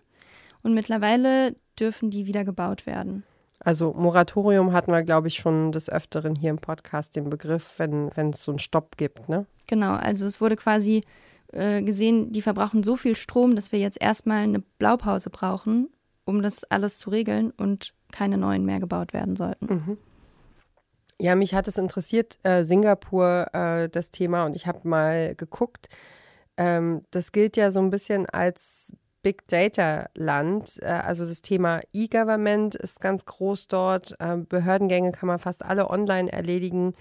Und 0.63 0.73
mittlerweile 0.73 1.55
dürfen 1.77 2.11
die 2.11 2.25
wieder 2.25 2.45
gebaut 2.45 2.85
werden. 2.85 3.23
Also 3.59 3.93
Moratorium 3.93 4.71
hatten 4.71 4.91
wir, 4.91 5.03
glaube 5.03 5.27
ich, 5.27 5.35
schon 5.35 5.71
des 5.71 5.89
Öfteren 5.89 6.35
hier 6.35 6.49
im 6.49 6.59
Podcast 6.59 7.15
den 7.15 7.29
Begriff, 7.29 7.75
wenn, 7.77 8.09
es 8.15 8.43
so 8.43 8.51
einen 8.51 8.59
Stopp 8.59 8.97
gibt, 8.97 9.27
ne? 9.27 9.45
Genau, 9.67 9.93
also 9.93 10.25
es 10.25 10.39
wurde 10.39 10.55
quasi 10.55 11.03
äh, 11.51 11.81
gesehen, 11.81 12.31
die 12.31 12.41
verbrauchen 12.41 12.83
so 12.83 12.95
viel 12.95 13.15
Strom, 13.15 13.55
dass 13.55 13.71
wir 13.71 13.79
jetzt 13.79 14.01
erstmal 14.01 14.43
eine 14.43 14.59
Blaupause 14.59 15.29
brauchen, 15.29 15.89
um 16.25 16.41
das 16.41 16.63
alles 16.63 16.97
zu 16.97 17.09
regeln 17.09 17.51
und 17.51 17.93
keine 18.11 18.37
neuen 18.37 18.65
mehr 18.65 18.77
gebaut 18.77 19.13
werden 19.13 19.35
sollten. 19.35 19.65
Mhm. 19.65 19.97
Ja, 21.19 21.35
mich 21.35 21.53
hat 21.53 21.67
es 21.67 21.77
interessiert, 21.77 22.39
äh, 22.43 22.63
Singapur, 22.63 23.47
äh, 23.53 23.89
das 23.89 24.09
Thema, 24.09 24.45
und 24.45 24.55
ich 24.55 24.67
habe 24.67 24.87
mal 24.87 25.35
geguckt. 25.35 25.89
Ähm, 26.55 27.03
das 27.11 27.33
gilt 27.33 27.57
ja 27.57 27.71
so 27.71 27.79
ein 27.79 27.89
bisschen 27.89 28.25
als 28.25 28.93
Big 29.21 29.47
Data 29.47 30.07
Land. 30.15 30.79
Äh, 30.81 30.87
also 30.87 31.25
das 31.25 31.41
Thema 31.41 31.81
E-Government 31.93 32.75
ist 32.75 32.99
ganz 32.99 33.25
groß 33.25 33.67
dort. 33.67 34.15
Äh, 34.19 34.37
Behördengänge 34.37 35.11
kann 35.11 35.27
man 35.27 35.39
fast 35.39 35.63
alle 35.63 35.89
online 35.89 36.31
erledigen. 36.31 36.93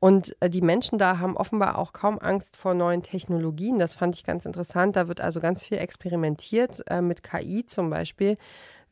Und 0.00 0.36
äh, 0.40 0.50
die 0.50 0.60
Menschen 0.60 0.98
da 0.98 1.18
haben 1.18 1.36
offenbar 1.36 1.78
auch 1.78 1.92
kaum 1.92 2.18
Angst 2.18 2.56
vor 2.56 2.74
neuen 2.74 3.02
Technologien. 3.02 3.78
Das 3.78 3.94
fand 3.94 4.16
ich 4.16 4.24
ganz 4.24 4.44
interessant. 4.44 4.96
Da 4.96 5.08
wird 5.08 5.20
also 5.20 5.40
ganz 5.40 5.66
viel 5.66 5.78
experimentiert 5.78 6.84
mit 7.00 7.22
KI 7.22 7.64
zum 7.64 7.88
Beispiel, 7.88 8.36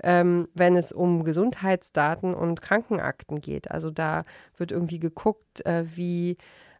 ähm, 0.03 0.49
wenn 0.55 0.77
es 0.77 0.93
um 0.93 1.25
Gesundheitsdaten 1.25 2.35
und 2.35 2.63
Krankenakten 2.63 3.41
geht. 3.41 3.71
Also 3.71 3.91
da 3.91 4.25
wird 4.57 4.73
irgendwie 4.73 4.99
geguckt, 5.01 5.63
wie 5.67 6.31
äh, 6.33 6.37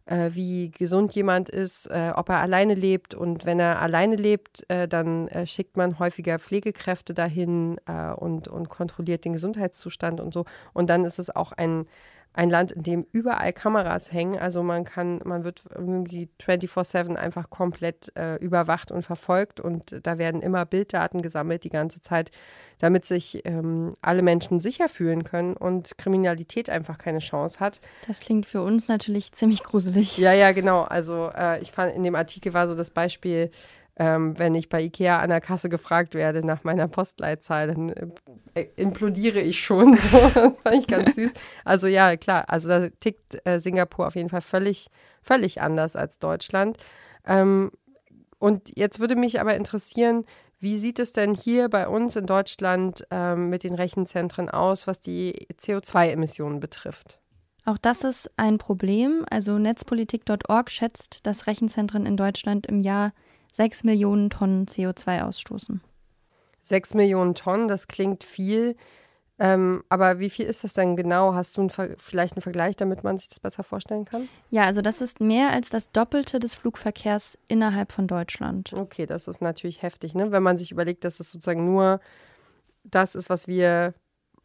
wie 0.07 0.71
gesund 0.71 1.15
jemand 1.15 1.49
ist, 1.49 1.87
äh, 1.87 2.13
ob 2.15 2.29
er 2.29 2.41
alleine 2.41 2.75
lebt. 2.75 3.15
Und 3.15 3.47
wenn 3.47 3.61
er 3.61 3.81
alleine 3.81 4.17
lebt, 4.17 4.69
äh, 4.69 4.89
dann 4.89 5.29
äh, 5.29 5.47
schickt 5.47 5.77
man 5.77 5.99
häufiger 5.99 6.39
Pflegekräfte 6.39 7.15
dahin 7.15 7.77
äh, 7.87 8.13
und, 8.13 8.49
und 8.49 8.69
kontrolliert 8.69 9.25
den 9.25 9.33
Gesundheitszustand 9.33 10.21
und 10.21 10.35
so. 10.35 10.45
Und 10.73 10.91
dann 10.91 11.05
ist 11.05 11.19
es 11.19 11.35
auch 11.35 11.53
ein 11.53 11.87
ein 12.35 12.49
Land, 12.49 12.73
in 12.73 12.83
dem 12.83 13.07
überall 13.13 13.53
Kameras 13.53 14.13
hängen. 14.13 14.39
Also 14.39 14.63
man 14.63 14.85
kann, 14.85 15.21
man 15.25 15.45
wird 15.45 15.63
irgendwie 15.75 16.31
24-7 16.41 17.15
einfach 17.17 17.51
komplett 17.51 18.11
äh, 18.17 18.37
überwacht 18.37 18.91
und 18.91 19.03
verfolgt 19.03 19.61
und 19.61 20.01
da 20.03 20.19
werden 20.19 20.41
immer 20.41 20.65
Bilddaten 20.65 21.21
gesammelt 21.21 21.65
die 21.65 21.69
ganze 21.69 22.01
Zeit, 22.01 22.31
damit 22.79 23.05
sich 23.05 23.43
ähm, 23.45 23.95
alle 24.01 24.23
Menschen 24.23 24.61
sicher 24.61 24.89
fühlen 24.89 25.25
können 25.25 25.55
und 25.55 25.99
Kriminalität 25.99 26.71
einfach 26.71 26.97
keine 26.97 27.19
Chance 27.19 27.61
hat. 27.61 27.81
Das 28.07 28.21
klingt 28.21 28.47
für 28.47 28.63
uns 28.63 28.89
natürlich 28.89 29.33
ziemlich 29.33 29.63
gruselig. 29.63 30.17
Ja, 30.17 30.33
ja, 30.33 30.53
genau. 30.53 30.83
Also 30.83 31.31
äh, 31.37 31.61
ich 31.61 31.71
fand, 31.71 31.95
in 31.95 32.03
dem 32.03 32.15
Artikel 32.15 32.55
war 32.55 32.67
so 32.67 32.75
das 32.75 32.91
Beispiel, 32.91 33.51
ähm, 34.03 34.37
wenn 34.37 34.57
ich 34.57 34.69
bei 34.69 34.83
Ikea 34.83 35.21
an 35.21 35.29
der 35.29 35.41
Kasse 35.41 35.69
gefragt 35.69 36.17
werde 36.17 36.45
nach 36.45 36.65
meiner 36.65 36.89
Postleitzahl, 36.89 37.69
dann 37.69 37.91
äh, 38.55 38.67
implodiere 38.75 39.39
ich 39.39 39.61
schon. 39.65 39.97
So. 40.03 40.19
das 40.19 40.53
fand 40.63 40.77
ich 40.77 40.87
ganz 40.89 41.15
süß. 41.15 41.31
Also 41.65 41.87
ja, 41.87 42.17
klar, 42.17 42.45
also 42.49 42.69
da 42.69 42.89
tickt 42.89 43.47
äh, 43.47 43.61
Singapur 43.61 44.09
auf 44.09 44.17
jeden 44.17 44.29
Fall 44.29 44.41
völlig, 44.41 44.89
völlig 45.23 45.61
anders 45.61 45.95
als 45.95 46.19
Deutschland. 46.19 46.79
Ähm, 47.25 47.71
und 48.41 48.77
jetzt 48.77 48.99
würde 48.99 49.15
mich 49.15 49.41
aber 49.41 49.55
interessieren, 49.55 50.25
wie 50.59 50.77
sieht 50.79 50.99
es 50.99 51.13
denn 51.13 51.35
hier 51.35 51.69
bei 51.69 51.87
uns 51.87 52.17
in 52.17 52.27
Deutschland 52.27 53.07
ähm, 53.13 53.51
mit 53.51 53.63
den 53.63 53.75
Rechenzentren 53.75 54.51
aus, 54.51 54.89
was 54.89 55.01
die 55.01 55.47
CO2-Emissionen 55.61 56.59
betrifft? 56.59 57.21
Auch 57.65 57.79
das 57.79 58.03
ist 58.03 58.31
ein 58.37 58.59
Problem. 58.59 59.25
Also 59.31 59.59
netzpolitik.org 59.59 60.71
schätzt, 60.71 61.25
dass 61.25 61.47
Rechenzentren 61.47 62.05
in 62.05 62.17
Deutschland 62.17 62.67
im 62.67 62.81
Jahr 62.81 63.13
6 63.53 63.85
Millionen 63.85 64.31
Tonnen 64.31 64.67
CO2 64.67 65.23
ausstoßen. 65.23 65.81
6 66.63 66.95
Millionen 66.95 67.35
Tonnen, 67.35 67.69
das 67.69 67.89
klingt 67.89 68.25
viel. 68.25 68.77
Ähm, 69.39 69.83
aber 69.89 70.19
wie 70.21 70.31
viel 70.31 70.47
ist 70.47 70.63
das 70.63 70.75
denn 70.75 70.95
genau? 70.95 71.35
Hast 71.35 71.57
du 71.57 71.63
einen 71.63 71.97
vielleicht 71.99 72.37
einen 72.37 72.43
Vergleich, 72.43 72.77
damit 72.77 73.03
man 73.03 73.19
sich 73.19 73.29
das 73.29 73.41
besser 73.41 73.65
vorstellen 73.65 74.05
kann? 74.05 74.29
Ja, 74.51 74.65
also 74.65 74.83
das 74.83 75.01
ist 75.01 75.21
mehr 75.21 75.51
als 75.51 75.71
das 75.71 75.91
Doppelte 75.91 76.39
des 76.39 76.55
Flugverkehrs 76.55 77.39
innerhalb 77.49 77.93
von 77.93 78.07
Deutschland. 78.07 78.73
Okay, 78.73 79.07
das 79.07 79.27
ist 79.27 79.41
natürlich 79.41 79.83
heftig, 79.83 80.15
ne? 80.15 80.31
wenn 80.31 80.43
man 80.43 80.59
sich 80.59 80.71
überlegt, 80.71 81.05
dass 81.05 81.19
es 81.19 81.33
sozusagen 81.33 81.65
nur 81.65 82.01
das 82.85 83.15
ist, 83.15 83.31
was 83.31 83.49
wir 83.49 83.95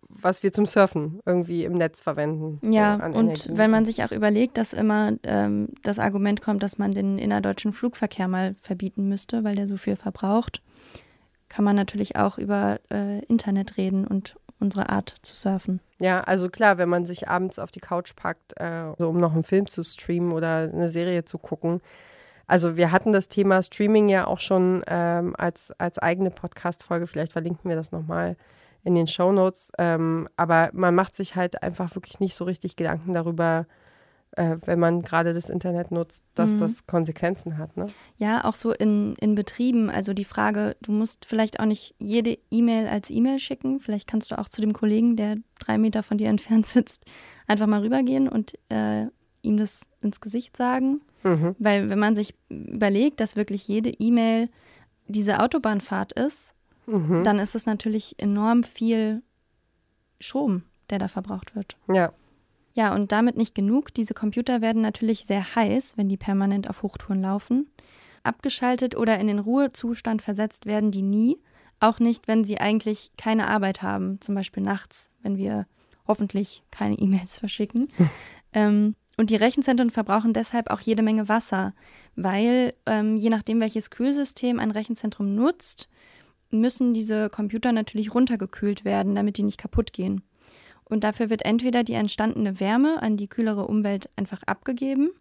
was 0.09 0.43
wir 0.43 0.51
zum 0.51 0.65
Surfen 0.65 1.19
irgendwie 1.25 1.65
im 1.65 1.73
Netz 1.73 2.01
verwenden. 2.01 2.59
Ja, 2.69 2.97
so 3.11 3.17
und 3.17 3.49
wenn 3.57 3.71
man 3.71 3.85
sich 3.85 4.03
auch 4.03 4.11
überlegt, 4.11 4.57
dass 4.57 4.73
immer 4.73 5.13
ähm, 5.23 5.69
das 5.83 5.99
Argument 5.99 6.41
kommt, 6.41 6.63
dass 6.63 6.77
man 6.77 6.93
den 6.93 7.17
innerdeutschen 7.17 7.73
Flugverkehr 7.73 8.27
mal 8.27 8.55
verbieten 8.61 9.09
müsste, 9.09 9.43
weil 9.43 9.55
der 9.55 9.67
so 9.67 9.77
viel 9.77 9.95
verbraucht, 9.95 10.61
kann 11.49 11.65
man 11.65 11.75
natürlich 11.75 12.15
auch 12.15 12.37
über 12.37 12.79
äh, 12.91 13.19
Internet 13.25 13.77
reden 13.77 14.05
und 14.05 14.35
unsere 14.59 14.89
Art 14.89 15.15
zu 15.21 15.35
surfen. 15.35 15.81
Ja, 15.99 16.21
also 16.21 16.49
klar, 16.49 16.77
wenn 16.77 16.89
man 16.89 17.05
sich 17.05 17.27
abends 17.27 17.59
auf 17.59 17.71
die 17.71 17.79
Couch 17.79 18.15
packt, 18.15 18.59
äh, 18.59 18.93
so 18.97 19.09
um 19.09 19.19
noch 19.19 19.33
einen 19.33 19.43
Film 19.43 19.67
zu 19.67 19.83
streamen 19.83 20.31
oder 20.31 20.69
eine 20.73 20.89
Serie 20.89 21.25
zu 21.25 21.37
gucken. 21.37 21.81
Also 22.47 22.77
wir 22.77 22.91
hatten 22.91 23.11
das 23.11 23.27
Thema 23.27 23.61
Streaming 23.61 24.09
ja 24.09 24.25
auch 24.25 24.39
schon 24.39 24.83
ähm, 24.87 25.35
als, 25.37 25.71
als 25.77 25.99
eigene 25.99 26.31
Podcast-Folge. 26.31 27.05
Vielleicht 27.05 27.33
verlinken 27.33 27.69
wir 27.69 27.75
das 27.75 27.91
nochmal 27.91 28.37
in 28.83 28.95
den 28.95 29.07
Shownotes. 29.07 29.71
Ähm, 29.77 30.27
aber 30.37 30.69
man 30.73 30.95
macht 30.95 31.15
sich 31.15 31.35
halt 31.35 31.61
einfach 31.63 31.95
wirklich 31.95 32.19
nicht 32.19 32.35
so 32.35 32.45
richtig 32.45 32.75
Gedanken 32.75 33.13
darüber, 33.13 33.65
äh, 34.31 34.57
wenn 34.65 34.79
man 34.79 35.01
gerade 35.01 35.33
das 35.33 35.49
Internet 35.49 35.91
nutzt, 35.91 36.23
dass 36.35 36.51
mhm. 36.51 36.59
das 36.59 36.85
Konsequenzen 36.85 37.57
hat. 37.57 37.75
Ne? 37.75 37.87
Ja, 38.17 38.45
auch 38.45 38.55
so 38.55 38.71
in, 38.71 39.15
in 39.15 39.35
Betrieben. 39.35 39.89
Also 39.89 40.13
die 40.13 40.25
Frage, 40.25 40.75
du 40.81 40.91
musst 40.91 41.25
vielleicht 41.25 41.59
auch 41.59 41.65
nicht 41.65 41.95
jede 41.97 42.37
E-Mail 42.51 42.87
als 42.87 43.09
E-Mail 43.09 43.39
schicken. 43.39 43.79
Vielleicht 43.79 44.07
kannst 44.07 44.31
du 44.31 44.37
auch 44.37 44.49
zu 44.49 44.61
dem 44.61 44.73
Kollegen, 44.73 45.15
der 45.15 45.35
drei 45.59 45.77
Meter 45.77 46.03
von 46.03 46.17
dir 46.17 46.29
entfernt 46.29 46.65
sitzt, 46.65 47.05
einfach 47.47 47.67
mal 47.67 47.81
rübergehen 47.81 48.29
und 48.29 48.53
äh, 48.69 49.07
ihm 49.41 49.57
das 49.57 49.87
ins 50.01 50.21
Gesicht 50.21 50.55
sagen. 50.55 51.01
Mhm. 51.23 51.55
Weil 51.57 51.89
wenn 51.89 51.99
man 51.99 52.15
sich 52.15 52.35
überlegt, 52.49 53.19
dass 53.19 53.35
wirklich 53.35 53.67
jede 53.67 53.89
E-Mail 53.89 54.49
diese 55.07 55.39
Autobahnfahrt 55.39 56.13
ist, 56.13 56.53
mhm. 56.87 57.23
dann 57.23 57.39
ist 57.39 57.55
es 57.55 57.65
natürlich 57.65 58.15
enorm 58.17 58.63
viel 58.63 59.21
Strom, 60.19 60.63
der 60.89 60.99
da 60.99 61.07
verbraucht 61.07 61.55
wird. 61.55 61.75
Ja. 61.93 62.11
Ja, 62.73 62.93
und 62.93 63.11
damit 63.11 63.37
nicht 63.37 63.55
genug. 63.55 63.91
Diese 63.93 64.13
Computer 64.13 64.61
werden 64.61 64.83
natürlich 64.83 65.25
sehr 65.25 65.55
heiß, 65.55 65.93
wenn 65.97 66.09
die 66.09 66.17
permanent 66.17 66.69
auf 66.69 66.83
Hochtouren 66.83 67.21
laufen. 67.23 67.71
Abgeschaltet 68.21 68.95
oder 68.95 69.19
in 69.19 69.25
den 69.25 69.39
Ruhezustand 69.39 70.21
versetzt 70.21 70.67
werden 70.67 70.91
die 70.91 71.01
nie. 71.01 71.37
Auch 71.79 71.99
nicht, 71.99 72.27
wenn 72.27 72.43
sie 72.43 72.59
eigentlich 72.59 73.11
keine 73.17 73.47
Arbeit 73.47 73.81
haben, 73.81 74.21
zum 74.21 74.35
Beispiel 74.35 74.61
nachts, 74.61 75.09
wenn 75.23 75.37
wir 75.37 75.65
hoffentlich 76.07 76.63
keine 76.69 76.99
E-Mails 76.99 77.39
verschicken. 77.39 77.89
ähm, 78.53 78.95
und 79.17 79.31
die 79.31 79.35
Rechenzentren 79.35 79.89
verbrauchen 79.89 80.33
deshalb 80.33 80.69
auch 80.69 80.79
jede 80.79 81.01
Menge 81.01 81.27
Wasser, 81.27 81.73
weil 82.15 82.75
ähm, 82.85 83.17
je 83.17 83.31
nachdem, 83.31 83.59
welches 83.59 83.89
Kühlsystem 83.89 84.59
ein 84.59 84.69
Rechenzentrum 84.69 85.33
nutzt, 85.33 85.89
müssen 86.49 86.93
diese 86.93 87.29
Computer 87.29 87.71
natürlich 87.71 88.13
runtergekühlt 88.13 88.85
werden, 88.85 89.15
damit 89.15 89.37
die 89.37 89.43
nicht 89.43 89.59
kaputt 89.59 89.93
gehen. 89.93 90.21
Und 90.85 91.03
dafür 91.03 91.29
wird 91.29 91.43
entweder 91.45 91.83
die 91.83 91.93
entstandene 91.93 92.59
Wärme 92.59 93.01
an 93.01 93.17
die 93.17 93.27
kühlere 93.27 93.67
Umwelt 93.67 94.09
einfach 94.15 94.43
abgegeben 94.43 95.11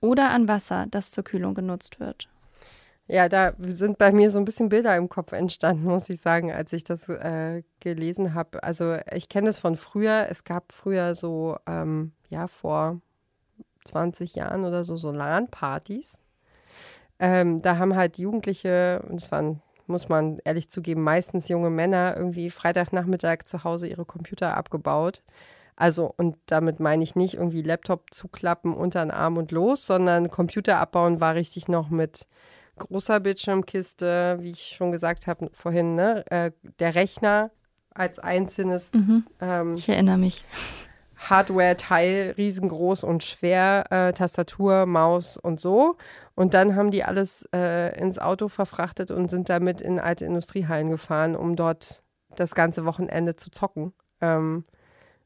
oder 0.00 0.30
an 0.30 0.48
Wasser, 0.48 0.86
das 0.90 1.10
zur 1.10 1.24
Kühlung 1.24 1.54
genutzt 1.54 2.00
wird. 2.00 2.28
Ja, 3.08 3.28
da 3.28 3.52
sind 3.58 3.98
bei 3.98 4.12
mir 4.12 4.30
so 4.30 4.38
ein 4.38 4.44
bisschen 4.44 4.68
Bilder 4.68 4.96
im 4.96 5.08
Kopf 5.08 5.32
entstanden, 5.32 5.84
muss 5.84 6.08
ich 6.08 6.20
sagen, 6.20 6.52
als 6.52 6.72
ich 6.72 6.84
das 6.84 7.08
äh, 7.08 7.62
gelesen 7.80 8.32
habe. 8.32 8.62
Also 8.62 8.96
ich 9.12 9.28
kenne 9.28 9.48
das 9.48 9.58
von 9.58 9.76
früher. 9.76 10.28
Es 10.30 10.44
gab 10.44 10.72
früher 10.72 11.14
so, 11.14 11.56
ähm, 11.66 12.12
ja, 12.30 12.46
vor 12.46 13.00
20 13.84 14.34
Jahren 14.34 14.64
oder 14.64 14.84
so, 14.84 14.96
so 14.96 15.10
LAN-Partys. 15.10 16.16
Ähm, 17.18 17.60
da 17.60 17.76
haben 17.76 17.96
halt 17.96 18.18
Jugendliche, 18.18 19.04
und 19.08 19.20
es 19.20 19.30
waren 19.30 19.60
muss 19.92 20.08
man 20.08 20.40
ehrlich 20.44 20.68
zugeben, 20.68 21.02
meistens 21.02 21.48
junge 21.48 21.70
Männer 21.70 22.14
irgendwie 22.16 22.50
Freitagnachmittag 22.50 23.44
zu 23.44 23.62
Hause 23.62 23.86
ihre 23.86 24.04
Computer 24.04 24.56
abgebaut. 24.56 25.22
Also, 25.76 26.12
und 26.16 26.36
damit 26.46 26.80
meine 26.80 27.04
ich 27.04 27.14
nicht 27.14 27.34
irgendwie 27.34 27.62
Laptop 27.62 28.12
zuklappen, 28.12 28.74
unter 28.74 29.04
den 29.04 29.10
Arm 29.10 29.36
und 29.36 29.52
los, 29.52 29.86
sondern 29.86 30.30
Computer 30.30 30.78
abbauen 30.78 31.20
war 31.20 31.34
richtig 31.34 31.68
noch 31.68 31.88
mit 31.90 32.26
großer 32.78 33.20
Bildschirmkiste, 33.20 34.38
wie 34.40 34.50
ich 34.50 34.74
schon 34.76 34.92
gesagt 34.92 35.26
habe 35.26 35.50
vorhin, 35.52 35.94
ne? 35.94 36.24
Äh, 36.30 36.52
der 36.78 36.94
Rechner 36.94 37.50
als 37.94 38.18
einzelnes. 38.18 38.90
Mhm. 38.92 39.26
Ähm, 39.40 39.74
ich 39.74 39.88
erinnere 39.88 40.18
mich. 40.18 40.44
Hardware-Teil, 41.28 42.34
riesengroß 42.36 43.04
und 43.04 43.22
schwer, 43.22 43.84
äh, 43.90 44.12
Tastatur, 44.12 44.86
Maus 44.86 45.36
und 45.36 45.60
so. 45.60 45.96
Und 46.34 46.54
dann 46.54 46.74
haben 46.74 46.90
die 46.90 47.04
alles 47.04 47.48
äh, 47.54 47.98
ins 47.98 48.18
Auto 48.18 48.48
verfrachtet 48.48 49.10
und 49.10 49.30
sind 49.30 49.48
damit 49.48 49.80
in 49.80 49.98
alte 49.98 50.24
Industriehallen 50.24 50.90
gefahren, 50.90 51.36
um 51.36 51.56
dort 51.56 52.02
das 52.36 52.54
ganze 52.54 52.84
Wochenende 52.84 53.36
zu 53.36 53.50
zocken. 53.50 53.92
Ähm, 54.20 54.64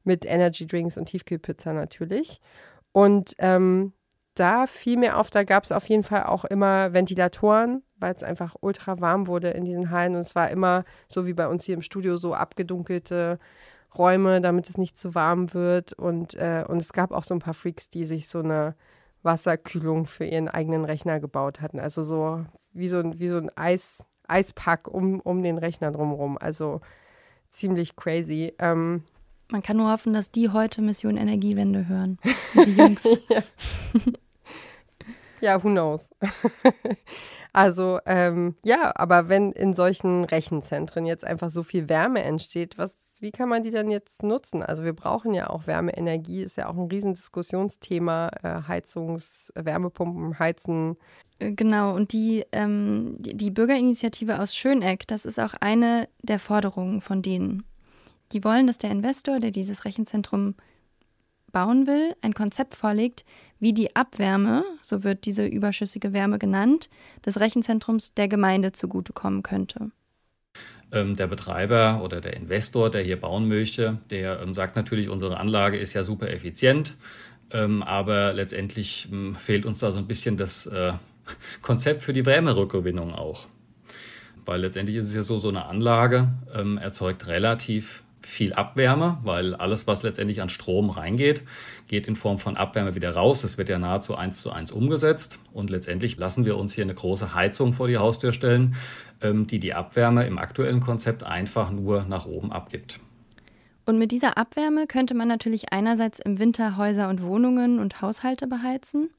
mit 0.05 0.25
Energy 0.25 0.67
Drinks 0.67 0.97
und 0.97 1.07
Tiefkühlpizza 1.07 1.73
natürlich. 1.73 2.41
Und 2.93 3.35
ähm, 3.39 3.93
da 4.35 4.67
fiel 4.67 4.99
mir 4.99 5.17
auf, 5.19 5.31
da 5.31 5.45
gab 5.45 5.65
es 5.65 5.73
auf 5.73 5.89
jeden 5.89 6.05
Fall 6.05 6.25
auch 6.25 6.45
immer 6.45 6.93
Ventilatoren, 6.93 7.83
weil 7.97 8.15
es 8.15 8.23
einfach 8.23 8.55
ultra 8.61 9.01
warm 9.01 9.27
wurde 9.27 9.51
in 9.51 9.65
diesen 9.65 9.91
Hallen. 9.91 10.15
Und 10.15 10.21
es 10.21 10.35
war 10.35 10.51
immer 10.51 10.85
so 11.09 11.27
wie 11.27 11.33
bei 11.33 11.49
uns 11.49 11.65
hier 11.65 11.75
im 11.75 11.83
Studio 11.83 12.17
so 12.17 12.35
abgedunkelte 12.35 13.39
Räume, 13.99 14.41
damit 14.41 14.69
es 14.69 14.79
nicht 14.79 14.99
zu 14.99 15.15
warm 15.15 15.53
wird. 15.55 15.93
Und, 15.93 16.35
äh, 16.35 16.65
und 16.67 16.81
es 16.81 16.93
gab 16.93 17.13
auch 17.13 17.25
so 17.25 17.35
ein 17.35 17.41
paar 17.41 17.55
Freaks, 17.55 17.91
die 17.91 18.05
sich 18.05 18.29
so 18.29 18.41
eine 18.41 18.75
Wasserkühlung 19.23 20.07
für 20.07 20.25
ihren 20.25 20.49
eigenen 20.49 20.85
Rechner 20.85 21.21
gebaut 21.21 21.61
hatten. 21.61 21.81
Also 21.81 22.03
so 22.03 22.45
wie 22.73 22.89
so 22.89 22.99
ein, 22.99 23.19
wie 23.19 23.29
so 23.29 23.39
ein 23.39 23.51
Eis, 23.57 24.07
Eispack 24.29 24.89
um, 24.89 25.21
um 25.21 25.43
den 25.43 25.59
Rechner 25.59 25.91
drumherum. 25.91 26.39
Also 26.39 26.81
ziemlich 27.51 27.97
crazy. 27.97 28.55
Ähm, 28.59 29.03
Man 29.51 29.63
kann 29.63 29.77
nur 29.77 29.91
hoffen, 29.91 30.15
dass 30.15 30.31
die 30.31 30.51
heute 30.51 30.83
Mission 30.83 31.17
Energiewende 31.17 31.89
hören. 31.89 32.19
Die 32.55 32.73
Jungs. 32.73 33.07
ja. 33.29 33.43
ja, 35.41 35.65
who 35.65 35.71
knows. 35.71 36.11
also 37.53 37.99
ähm, 38.07 38.55
ja, 38.65 38.93
aber 38.95 39.29
wenn 39.29 39.53
in 39.53 39.75
solchen 39.75 40.25
Rechenzentren 40.25 41.07
jetzt 41.07 41.25
einfach 41.25 41.51
so 41.51 41.63
viel 41.63 41.89
Wärme 41.89 42.23
entsteht, 42.23 42.79
was 42.79 42.95
wie 43.21 43.31
kann 43.31 43.49
man 43.49 43.63
die 43.63 43.71
dann 43.71 43.91
jetzt 43.91 44.23
nutzen? 44.23 44.63
Also 44.63 44.85
wir 44.85 44.93
brauchen 44.93 45.35
ja 45.35 45.51
auch 45.51 45.67
Wärmeenergie, 45.67 46.43
ist 46.43 46.57
ja 46.57 46.69
auch 46.69 46.77
ein 46.77 46.89
Riesendiskussionsthema, 46.89 48.31
äh, 48.43 48.69
Heizungs-, 48.69 49.53
Wärmepumpen, 49.55 50.39
Heizen. 50.39 50.97
Äh, 51.39 51.53
genau, 51.53 51.95
und 51.95 52.13
die, 52.13 52.45
ähm, 52.53 53.17
die, 53.19 53.37
die 53.37 53.51
Bürgerinitiative 53.51 54.41
aus 54.41 54.55
Schöneck, 54.55 55.07
das 55.07 55.25
ist 55.25 55.39
auch 55.39 55.55
eine 55.61 56.09
der 56.23 56.39
Forderungen 56.39 57.01
von 57.01 57.23
denen. 57.23 57.65
Die 58.33 58.45
wollen, 58.45 58.67
dass 58.67 58.79
der 58.79 58.91
Investor, 58.91 59.41
der 59.41 59.51
dieses 59.51 59.85
Rechenzentrum 59.85 60.55
bauen 61.53 61.87
will, 61.87 62.15
ein 62.21 62.35
Konzept 62.35 62.75
vorlegt, 62.75 63.25
wie 63.59 63.73
die 63.73 63.97
Abwärme, 63.97 64.65
so 64.83 65.05
wird 65.05 65.25
diese 65.25 65.47
überschüssige 65.47 66.13
Wärme 66.13 66.39
genannt, 66.39 66.91
des 67.25 67.41
Rechenzentrums 67.41 68.13
der 68.15 68.29
Gemeinde 68.29 68.73
zugutekommen 68.73 69.43
könnte. 69.43 69.91
Ähm, 70.93 71.17
der 71.17 71.27
Betreiber 71.27 72.01
oder 72.05 72.21
der 72.21 72.35
Investor, 72.35 72.91
der 72.91 73.03
hier 73.03 73.21
bauen 73.21 73.49
möchte, 73.49 73.99
der 74.11 74.41
ähm, 74.41 74.55
sagt 74.55 74.77
natürlich, 74.77 75.09
unsere 75.09 75.39
Anlage 75.39 75.77
ist 75.77 75.95
ja 75.95 76.05
super 76.05 76.31
effizient, 76.31 76.95
ähm, 77.51 77.83
aber 77.83 78.33
letztendlich 78.33 79.09
fehlt 79.37 79.67
uns 79.67 79.81
da 79.81 79.91
so 79.91 79.99
ein 79.99 80.07
bisschen 80.07 80.37
das 80.37 80.67
äh, 80.67 80.93
Konzept 81.63 82.05
für 82.05 82.13
die 82.13 82.25
Wärmerückgewinnung 82.25 83.13
auch. 83.15 83.47
Weil 84.45 84.61
letztendlich 84.61 84.97
ist 84.99 85.09
es 85.09 85.15
ja 85.17 85.23
so, 85.23 85.39
so 85.39 85.49
eine 85.49 85.69
Anlage 85.69 86.29
erzeugt 86.81 87.27
relativ 87.27 88.05
viel 88.27 88.53
Abwärme, 88.53 89.19
weil 89.25 89.55
alles, 89.55 89.87
was 89.89 90.03
letztendlich 90.03 90.43
an 90.43 90.51
Strom 90.51 90.91
reingeht, 90.91 91.43
geht 91.89 92.09
in 92.09 92.17
Form 92.17 92.39
von 92.39 92.57
Abwärme 92.57 92.95
wieder 92.95 93.15
raus. 93.15 93.43
Das 93.43 93.59
wird 93.59 93.69
ja 93.69 93.79
nahezu 93.79 94.15
eins 94.15 94.41
zu 94.41 94.53
eins 94.53 94.71
umgesetzt. 94.71 95.39
Und 95.53 95.71
letztendlich 95.71 96.17
lassen 96.17 96.45
wir 96.45 96.57
uns 96.57 96.75
hier 96.75 96.85
eine 96.85 96.95
große 96.95 97.35
Heizung 97.35 97.73
vor 97.73 97.89
die 97.89 97.99
Haustür 97.99 98.33
stellen, 98.33 98.75
ähm, 99.21 99.47
die 99.47 99.59
die 99.59 99.75
Abwärme 99.75 100.27
im 100.27 100.39
aktuellen 100.39 100.81
Konzept 100.81 101.23
einfach 101.23 101.71
nur 101.71 102.05
nach 102.09 102.27
oben 102.27 102.53
abgibt. 102.53 103.01
Und 103.85 103.99
mit 103.99 104.11
dieser 104.11 104.37
Abwärme 104.37 104.87
könnte 104.87 105.15
man 105.15 105.29
natürlich 105.29 105.73
einerseits 105.73 106.19
im 106.19 106.41
Winter 106.41 106.77
Häuser 106.77 107.09
und 107.09 107.23
Wohnungen 107.23 107.79
und 107.79 108.03
Haushalte 108.03 108.49
beheizen. 108.49 109.11